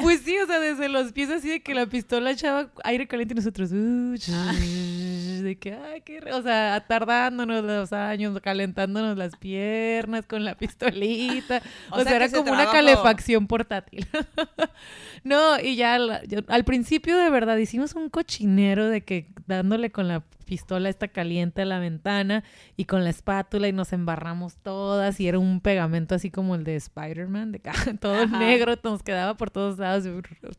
[0.00, 3.34] Pues sí, o sea, desde los pies así de que la pistola echaba aire caliente
[3.34, 4.14] y nosotros, uh,
[5.42, 10.54] de que, ay, qué, re-", o sea, tardándonos los años, calentándonos las piernas con la
[10.56, 11.62] pistolita.
[11.90, 12.76] O, O sea sea, era como una trabajo-
[13.08, 14.06] calefacción portátil.
[15.24, 19.90] no, y ya la- yo- al principio de verdad hicimos un cochinero de que dándole
[19.90, 22.42] con la pistola esta caliente a la ventana
[22.76, 26.64] y con la espátula y nos embarramos todas y era un pegamento así como el
[26.64, 27.60] de Spider-Man, de
[28.00, 28.38] todo Ajá.
[28.38, 30.04] negro, nos quedaba por todos lados.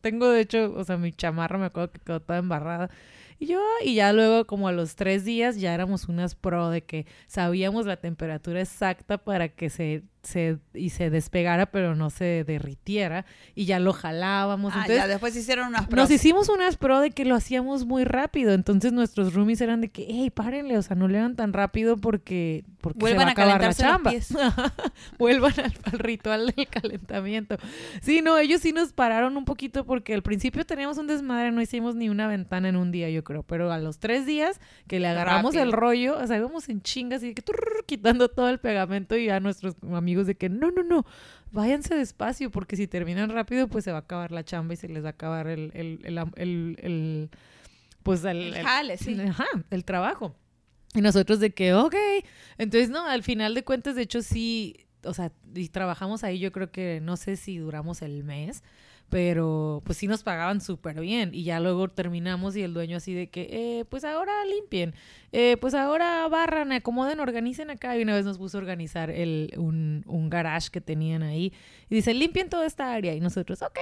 [0.00, 2.88] Tengo de hecho, o sea, mi chamarra me acuerdo que quedó toda embarrada.
[3.42, 6.82] Y yo, y ya luego como a los tres días ya éramos unas pro de
[6.84, 12.44] que sabíamos la temperatura exacta para que se, se, y se despegara pero no se
[12.44, 14.72] derritiera y ya lo jalábamos.
[14.74, 15.96] Ah, Entonces ya después hicieron unas pros.
[15.96, 18.52] nos hicimos unas pro de que lo hacíamos muy rápido.
[18.52, 21.96] Entonces nuestros roomies eran de que, hey, párenle, o sea, no le hagan tan rápido
[21.96, 24.10] porque, porque Vuelvan se va a acabar la los chamba.
[24.10, 24.34] pies.
[25.18, 27.56] Vuelvan al, al ritual del calentamiento.
[28.02, 31.60] Sí, no, ellos sí nos pararon un poquito porque al principio teníamos un desmadre, no
[31.62, 33.42] hicimos ni una ventana en un día, yo creo.
[33.42, 35.62] Pero a los tres días que le agarramos Rápido.
[35.62, 39.28] el rollo, o sea, íbamos en chingas y que turr, quitando todo el pegamento y
[39.30, 41.06] a nuestros amigos de que no, no, no,
[41.52, 44.88] váyanse despacio porque si terminan rápido pues se va a acabar la chamba y se
[44.88, 47.30] les va a acabar el, el, el, el-
[48.02, 49.18] pues el, El jale, sí.
[49.20, 50.34] Ajá, el trabajo.
[50.94, 51.94] Y nosotros de que, ok.
[52.58, 56.50] Entonces, no, al final de cuentas, de hecho, sí, o sea, y trabajamos ahí, yo
[56.50, 58.62] creo que no sé si duramos el mes,
[59.10, 61.30] pero pues sí nos pagaban súper bien.
[61.34, 64.94] Y ya luego terminamos y el dueño así de que, eh, pues ahora limpien,
[65.32, 67.98] eh, pues ahora barran, acomoden, organicen acá.
[67.98, 71.52] Y una vez nos puso a organizar el, un, un garage que tenían ahí.
[71.90, 73.14] Y dice, limpien toda esta área.
[73.14, 73.78] Y nosotros, ok.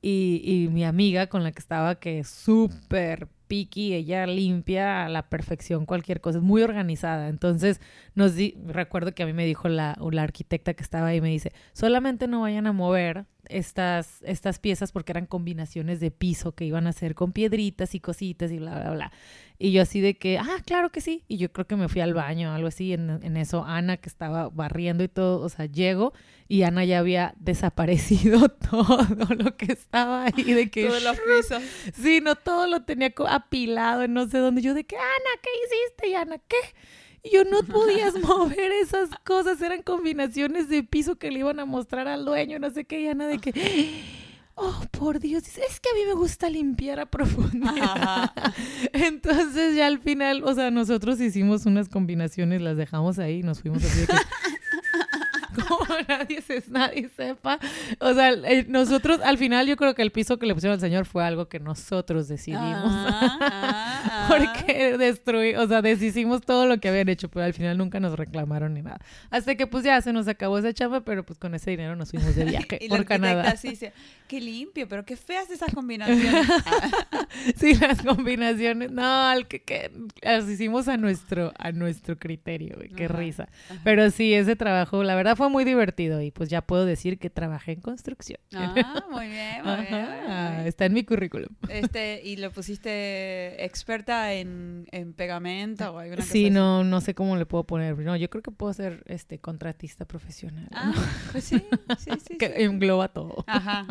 [0.00, 5.28] Y, y mi amiga con la que estaba, que súper picky, ella limpia a la
[5.28, 7.28] perfección cualquier cosa, es muy organizada.
[7.28, 7.80] Entonces,
[8.14, 11.30] nos di, recuerdo que a mí me dijo la, la arquitecta que estaba ahí, me
[11.30, 16.64] dice, solamente no vayan a mover estas, estas piezas porque eran combinaciones de piso que
[16.64, 19.12] iban a hacer con piedritas y cositas y bla, bla, bla.
[19.58, 21.24] Y yo así de que, ah, claro que sí.
[21.26, 22.92] Y yo creo que me fui al baño o algo así.
[22.92, 26.14] En, en eso, Ana, que estaba barriendo y todo, o sea, llego
[26.50, 29.06] y Ana ya había desaparecido todo
[29.38, 30.52] lo que estaba ahí.
[30.52, 31.62] De que, Todos los pisos.
[31.94, 34.62] sí, no, todo lo tenía apilado en no sé dónde.
[34.62, 36.08] Yo de que, Ana, ¿qué hiciste?
[36.08, 36.56] Y Ana, ¿qué?
[37.22, 41.64] Y yo no podías mover esas cosas, eran combinaciones de piso que le iban a
[41.64, 44.02] mostrar al dueño, no sé qué, y Ana de que,
[44.54, 47.74] oh, por Dios, es que a mí me gusta limpiar a profundidad.
[47.80, 48.32] Ajá.
[48.92, 53.60] Entonces ya al final, o sea, nosotros hicimos unas combinaciones, las dejamos ahí y nos
[53.60, 54.14] fuimos así de que...
[55.68, 57.58] Como nadie, se, nadie sepa.
[57.98, 58.32] O sea,
[58.68, 61.48] nosotros, al final yo creo que el piso que le pusieron al señor fue algo
[61.48, 62.62] que nosotros decidimos.
[62.64, 64.26] Ah, ah, ah.
[64.28, 68.16] Porque destruí, o sea, deshicimos todo lo que habían hecho, pero al final nunca nos
[68.16, 68.98] reclamaron ni nada.
[69.30, 72.10] Hasta que pues ya se nos acabó esa chamba, pero pues con ese dinero nos
[72.10, 73.54] fuimos de viaje Y por Canadá.
[74.28, 76.46] qué limpio, pero qué feas esas combinaciones.
[77.56, 79.90] Sí, las combinaciones, no, al que, que
[80.22, 83.48] las hicimos a nuestro, a nuestro criterio, güey, qué Ajá, risa.
[83.68, 83.80] ajá.
[83.84, 85.89] Pero sí, ese trabajo, la verdad fue muy divertido
[86.22, 88.38] y pues ya puedo decir que trabajé en construcción.
[88.54, 90.66] Ah, muy bien, muy bien, muy Ajá, bien.
[90.66, 91.48] está en mi currículum.
[91.68, 96.50] Este, y lo pusiste experta en, en pegamento o alguna cosa Sí, así?
[96.50, 97.98] no, no sé cómo le puedo poner.
[97.98, 100.68] No, yo creo que puedo ser este contratista profesional.
[100.72, 100.92] Ah,
[101.32, 101.62] pues sí,
[101.98, 102.36] sí, sí.
[102.38, 102.52] que sí.
[102.62, 103.44] engloba todo.
[103.46, 103.86] Ajá.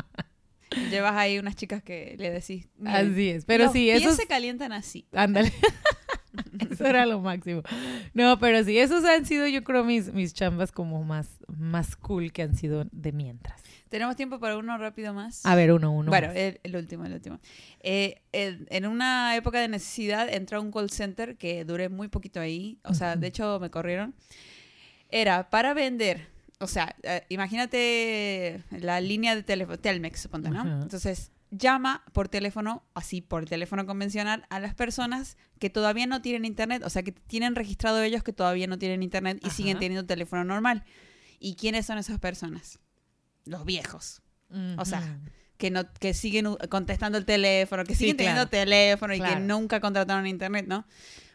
[0.92, 2.68] Llevas ahí unas chicas que le decís.
[2.78, 3.46] "Miren, Así es.
[3.46, 5.08] Pero los sí, se calientan así.
[5.14, 5.52] Ándale.
[6.72, 7.62] Eso era lo máximo.
[8.14, 12.32] No, pero sí, esos han sido, yo creo, mis, mis chambas como más, más cool
[12.32, 13.62] que han sido de mientras.
[13.90, 15.44] ¿Tenemos tiempo para uno rápido más?
[15.46, 16.12] A ver, uno, uno.
[16.12, 17.40] bueno, el, el último, el último.
[17.80, 22.08] Eh, en, en una época de necesidad entré a un call center que duré muy
[22.08, 22.80] poquito ahí.
[22.84, 24.14] O sea, de hecho me corrieron.
[25.10, 26.28] Era para vender.
[26.60, 30.60] O sea, eh, imagínate la línea de teléfono, Telmex, suponte, ¿no?
[30.60, 30.80] Ajá.
[30.84, 36.46] Entonces, llama por teléfono, así por teléfono convencional, a las personas que todavía no tienen
[36.46, 36.84] internet.
[36.86, 39.56] O sea, que tienen registrado ellos que todavía no tienen internet y Ajá.
[39.56, 40.84] siguen teniendo teléfono normal.
[41.40, 42.80] ¿Y quiénes son esas personas?
[43.46, 44.22] Los viejos
[44.78, 45.20] o sea,
[45.58, 48.50] que no que siguen contestando el teléfono, que Sí, siguen teniendo claro.
[48.50, 49.42] teléfono y que Claro.
[49.42, 50.86] nunca contrataron internet, ¿no?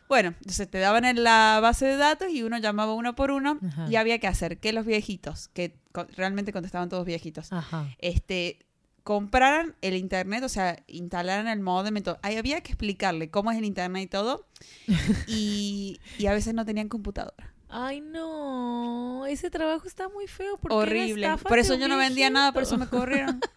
[0.08, 3.58] Bueno, entonces te daban en la base de datos y uno llamaba uno por uno
[3.64, 3.86] Ajá.
[3.88, 5.78] y había que hacer que los viejitos, que
[6.16, 7.88] realmente contestaban todos viejitos, Ajá.
[7.98, 8.66] este
[9.04, 12.18] compraran el internet, o sea, instalaran el modem y todo.
[12.22, 14.46] Ahí había que explicarle cómo es el internet y todo.
[15.28, 17.52] Y, y a veces no tenían computadora.
[17.68, 19.26] Ay, no.
[19.26, 20.56] Ese trabajo está muy feo.
[20.58, 21.36] ¿Por qué era Horrible.
[21.48, 23.40] Por eso yo no vendía nada, por eso me corrieron.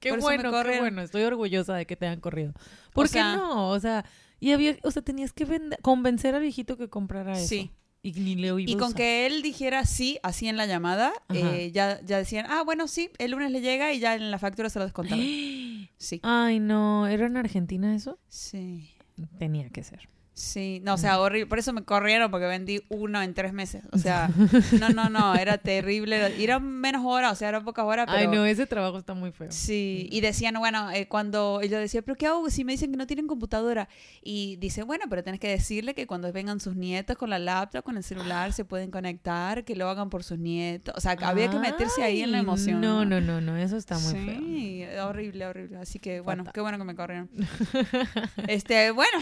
[0.00, 1.00] Qué por bueno, qué bueno.
[1.00, 2.52] Estoy orgullosa de que te hayan corrido.
[2.92, 3.70] ¿Por O qué sea- no?
[3.70, 4.04] O sea,
[4.38, 5.46] y había, o sea, tenías que
[5.80, 7.48] convencer al viejito que comprara eso.
[7.48, 7.70] Sí.
[8.04, 11.14] Y ni le iba Y a con que él dijera sí, así en la llamada,
[11.32, 14.38] eh, ya, ya decían, ah, bueno, sí, el lunes le llega y ya en la
[14.38, 15.24] factura se lo descontaron.
[15.96, 16.20] Sí.
[16.22, 17.06] Ay, no.
[17.06, 18.18] ¿Era en Argentina eso?
[18.28, 18.90] Sí.
[19.38, 20.08] Tenía que ser.
[20.34, 21.46] Sí, no, o sea, horrible.
[21.46, 23.84] Por eso me corrieron porque vendí uno en tres meses.
[23.92, 24.28] O sea,
[24.80, 26.16] no, no, no, era terrible.
[26.16, 28.18] Era- Y eran menos horas, o sea, eran pocas horas, pero...
[28.18, 28.44] Ay, no.
[28.44, 29.46] Ese trabajo está muy feo.
[29.52, 32.96] Sí, y decían, bueno, eh, cuando yo decía, pero ¿qué hago si me dicen que
[32.96, 33.88] no tienen computadora?
[34.22, 37.84] Y dice, bueno, pero tenés que decirle que cuando vengan sus nietos con la laptop,
[37.84, 40.94] con el celular, se pueden conectar, que lo hagan por sus nietos.
[40.96, 42.80] O sea, que había que meterse ahí en la emoción.
[42.80, 43.56] No, no, no, no.
[43.56, 44.38] Eso está muy feo.
[44.40, 45.76] sí, horrible, horrible.
[45.76, 47.30] Así que, bueno, qué bueno que me corrieron.
[48.48, 49.18] este, bueno,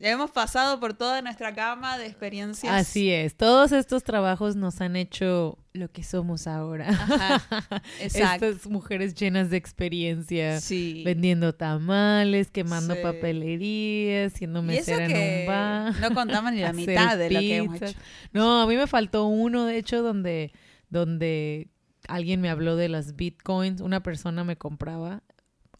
[0.00, 2.72] ya hemos pasado por toda nuestra gama de experiencias.
[2.72, 3.34] Así es.
[3.36, 6.88] Todos estos trabajos nos han hecho lo que somos ahora.
[6.90, 7.42] Ajá,
[8.00, 8.46] exacto.
[8.46, 10.60] Estas mujeres llenas de experiencia.
[10.60, 11.02] Sí.
[11.04, 13.00] Vendiendo tamales, quemando Sí.
[13.02, 15.94] papelería, siendo mesera en un bar.
[16.00, 17.98] no contamos ni la mitad de lo que hemos hecho.
[18.32, 20.52] No, a mí me faltó uno, de hecho, donde,
[20.90, 21.68] donde
[22.08, 23.80] alguien me habló de las bitcoins.
[23.80, 25.22] Una persona me compraba,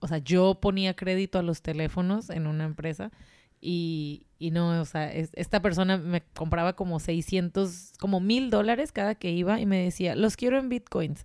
[0.01, 3.11] o sea, yo ponía crédito a los teléfonos en una empresa
[3.65, 8.91] y, y no, o sea, es- esta persona me compraba como 600, como mil dólares
[8.93, 11.25] cada que iba y me decía, los quiero en bitcoins.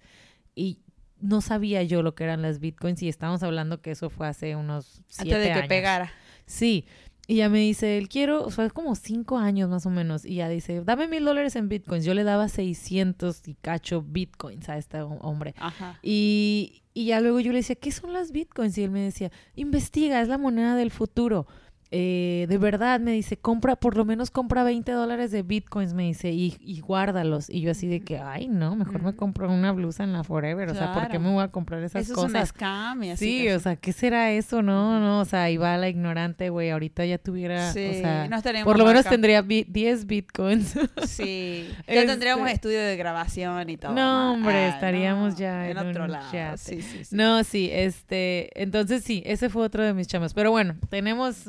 [0.56, 0.80] Y
[1.20, 4.56] no sabía yo lo que eran las bitcoins y estábamos hablando que eso fue hace
[4.56, 5.68] unos siete Antes de que años.
[5.68, 6.12] pegara.
[6.46, 6.86] Sí.
[7.30, 10.24] Y ya me dice, él quiero, o sea, es como cinco años más o menos.
[10.24, 12.06] Y ya dice, dame mil dólares en bitcoins.
[12.06, 15.54] Yo le daba 600 y cacho bitcoins a este hom- hombre.
[15.58, 16.00] Ajá.
[16.02, 18.78] Y, y ya luego yo le decía, ¿qué son las bitcoins?
[18.78, 21.48] Y él me decía, investiga, es la moneda del futuro.
[21.92, 26.04] Eh, de verdad, me dice, compra, por lo menos compra 20 dólares de bitcoins, me
[26.04, 27.50] dice, y, y guárdalos.
[27.50, 30.70] Y yo así de que, ay, no, mejor me compro una blusa en la Forever.
[30.70, 32.50] O sea, ¿por qué me voy a comprar esas Eso es un cosas?
[32.50, 33.26] scam y así.
[33.42, 34.62] Sí, o sea, ¿qué será eso?
[34.62, 36.72] No, no, o sea, iba a la ignorante, güey.
[36.72, 39.12] Ahorita ya tuviera, Sí, o sea, no estaríamos por lo menos acá.
[39.12, 40.78] tendría bi- 10 bitcoins.
[41.06, 43.94] Sí, ya Este- tendríamos estudio de grabación y todo.
[43.94, 46.32] No, hombre, Ah, estaríamos no, ya en en otro un lado.
[46.34, 46.58] yate.
[46.58, 47.16] Sí, sí, sí.
[47.16, 50.34] no, sí, este, entonces sí, ese fue otro de mis chamas.
[50.34, 51.46] Pero bueno, tenemos,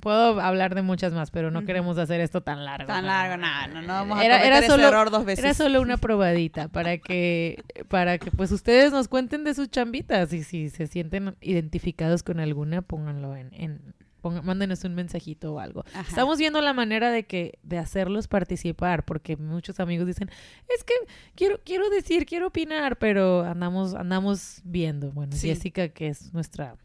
[0.00, 2.86] puedo hablar de muchas más, pero no queremos hacer esto tan largo.
[2.86, 3.08] Tan ¿no?
[3.08, 5.44] largo, nada, no, no vamos a Era- cometer era ese solo- error dos veces.
[5.44, 10.32] Era solo una probadita para que, para que pues ustedes nos cuenten de sus chambitas
[10.32, 15.58] y si se sienten identificados con alguna, pónganlo en, en, ponga- mándenos un mensajito o
[15.60, 15.84] algo.
[15.92, 16.02] Ajá.
[16.08, 20.30] Estamos viendo la manera de que de hacerlos participar, porque muchos amigos dicen,
[20.74, 20.94] es que
[21.34, 25.10] quiero quiero decir, quiero opinar, pero andamos andamos viendo.
[25.12, 25.48] Bueno, Sí.
[25.48, 26.76] Jessica, que es nuestra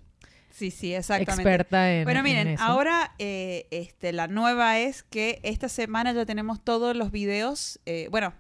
[0.52, 1.42] Sí, sí, exactamente.
[1.42, 2.64] experta en Bueno, en miren, eso.
[2.64, 8.08] ahora eh, este, la nueva es que esta semana ya tenemos todos los videos, eh,
[8.12, 8.34] bueno,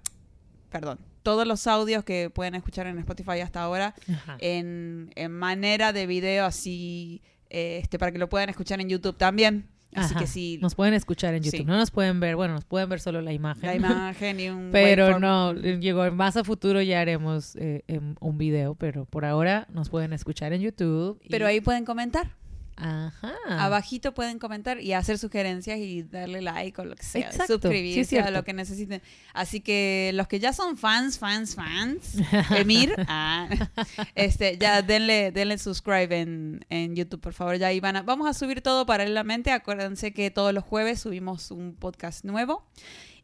[0.70, 3.93] perdón, todos los audios que pueden escuchar en Spotify hasta ahora
[4.39, 9.18] en, en manera de video, así, eh, este, para que lo puedan escuchar en YouTube
[9.18, 9.70] también.
[9.96, 10.20] Así Ajá.
[10.20, 11.66] que si Nos pueden escuchar en YouTube, Sí.
[11.66, 13.66] no nos pueden ver, bueno, nos pueden ver solo la imagen.
[13.66, 18.14] la imagen y un Pero waveform- no, llegó más a futuro ya haremos eh, em,
[18.20, 21.20] un video, pero por ahora nos pueden escuchar en YouTube.
[21.24, 22.36] y- Pero ahí pueden comentar.
[22.80, 23.34] Ajá.
[23.50, 27.28] Abajito pueden comentar y hacer sugerencias y darle like o lo que sea.
[27.28, 29.02] Exacto, sí suscribirse a lo que necesiten.
[29.34, 32.16] Así que los que ya son fans, fans, fans,
[32.58, 33.48] Emir, ah,
[34.16, 37.58] este, ya denle, denle subscribe en, en YouTube, por favor.
[37.58, 39.52] Ya ahí van a- vamos a subir todo paralelamente.
[39.52, 42.66] Acuérdense que todos los jueves subimos un podcast nuevo.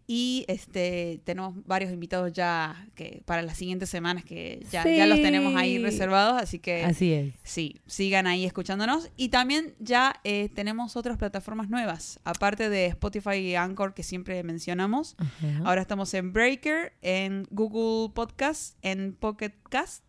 [0.08, 5.20] Y este tenemos varios invitados ya que para las siguientes semanas que ya, ya los
[5.20, 6.39] tenemos ahí reservados.
[6.41, 7.34] Así que Así es.
[7.43, 9.10] Sí, sigan ahí escuchándonos.
[9.18, 14.43] Y también ya eh, tenemos otras plataformas nuevas, aparte de Spotify y Anchor que siempre
[14.43, 15.16] mencionamos.
[15.18, 15.62] Ajá.
[15.66, 20.03] Ahora estamos en Breaker, en Google Podcast, en Pocket Cast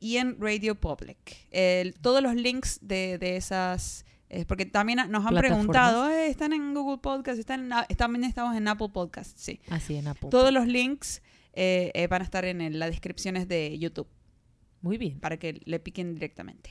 [0.00, 1.46] y en Radio Public.
[1.50, 4.06] El- todos los links de, de esas...
[4.32, 7.38] eh, porque también nos han preguntado, "Eh, ¿están en Google Podcast?
[7.38, 9.60] ¿Están en- también estamos en Apple Podcast, sí.
[9.70, 10.28] Así en Apple.
[10.30, 11.22] Todos los links
[11.54, 14.08] eh, eh, van a estar en las descripciones de YouTube
[14.80, 15.20] Muy bien.
[15.20, 16.70] para que le piquen directamente.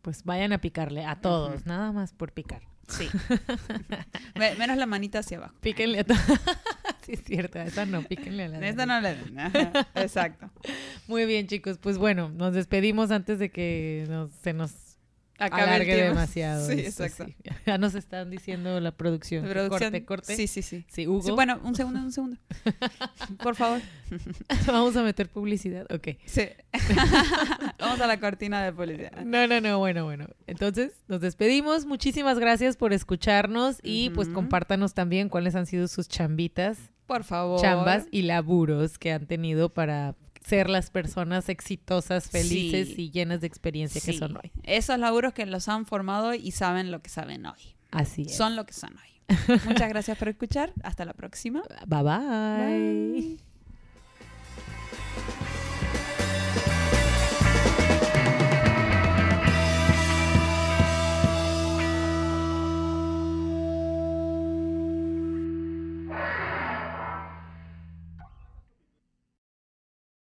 [0.00, 2.62] Pues vayan a picarle a todos, nada más por picar.
[2.88, 3.08] Sí.
[4.34, 5.54] Me- Menos la manita hacia abajo.
[5.60, 6.20] Píquenle a todos.
[7.06, 8.92] sí, es cierto, a esa no, píquenle a la Esta no.
[9.40, 10.50] Ajá, Exacto.
[11.08, 11.78] Muy bien, chicos.
[11.78, 14.72] Pues bueno, nos despedimos antes de que nos- se nos
[15.44, 16.08] Acabe el alargue tiempo.
[16.14, 16.66] demasiado.
[16.66, 17.32] Sí, esto, exacto.
[17.44, 17.50] sí.
[17.66, 19.44] Ya nos están diciendo la producción.
[19.68, 20.36] Corte, corte.
[20.36, 20.84] Sí, sí, sí.
[20.88, 21.22] Sí, Hugo.
[21.22, 22.36] Sí, bueno, un segundo, un segundo.
[23.42, 23.80] Por favor.
[24.66, 25.86] Vamos a meter publicidad.
[25.92, 26.08] Ok.
[26.26, 26.42] Sí.
[27.78, 29.12] Vamos a la cortina de publicidad.
[29.24, 30.26] No, no, no, bueno, bueno.
[30.46, 31.86] Entonces, nos despedimos.
[31.86, 37.60] Muchísimas gracias por escucharnos y pues compártanos también cuáles han sido sus chambitas, Por favor.
[37.60, 40.14] chambas y laburos que han tenido para
[40.44, 44.50] ser las personas exitosas, felices y llenas de experiencia que son hoy.
[44.64, 47.74] Esos laburos que los han formado y saben lo que saben hoy.
[47.90, 48.36] Así es.
[48.36, 49.12] Son lo que son hoy.
[49.66, 50.72] Muchas gracias por escuchar.
[50.82, 51.62] Hasta la próxima.
[51.86, 53.38] Bye bye.
[55.38, 55.51] bye.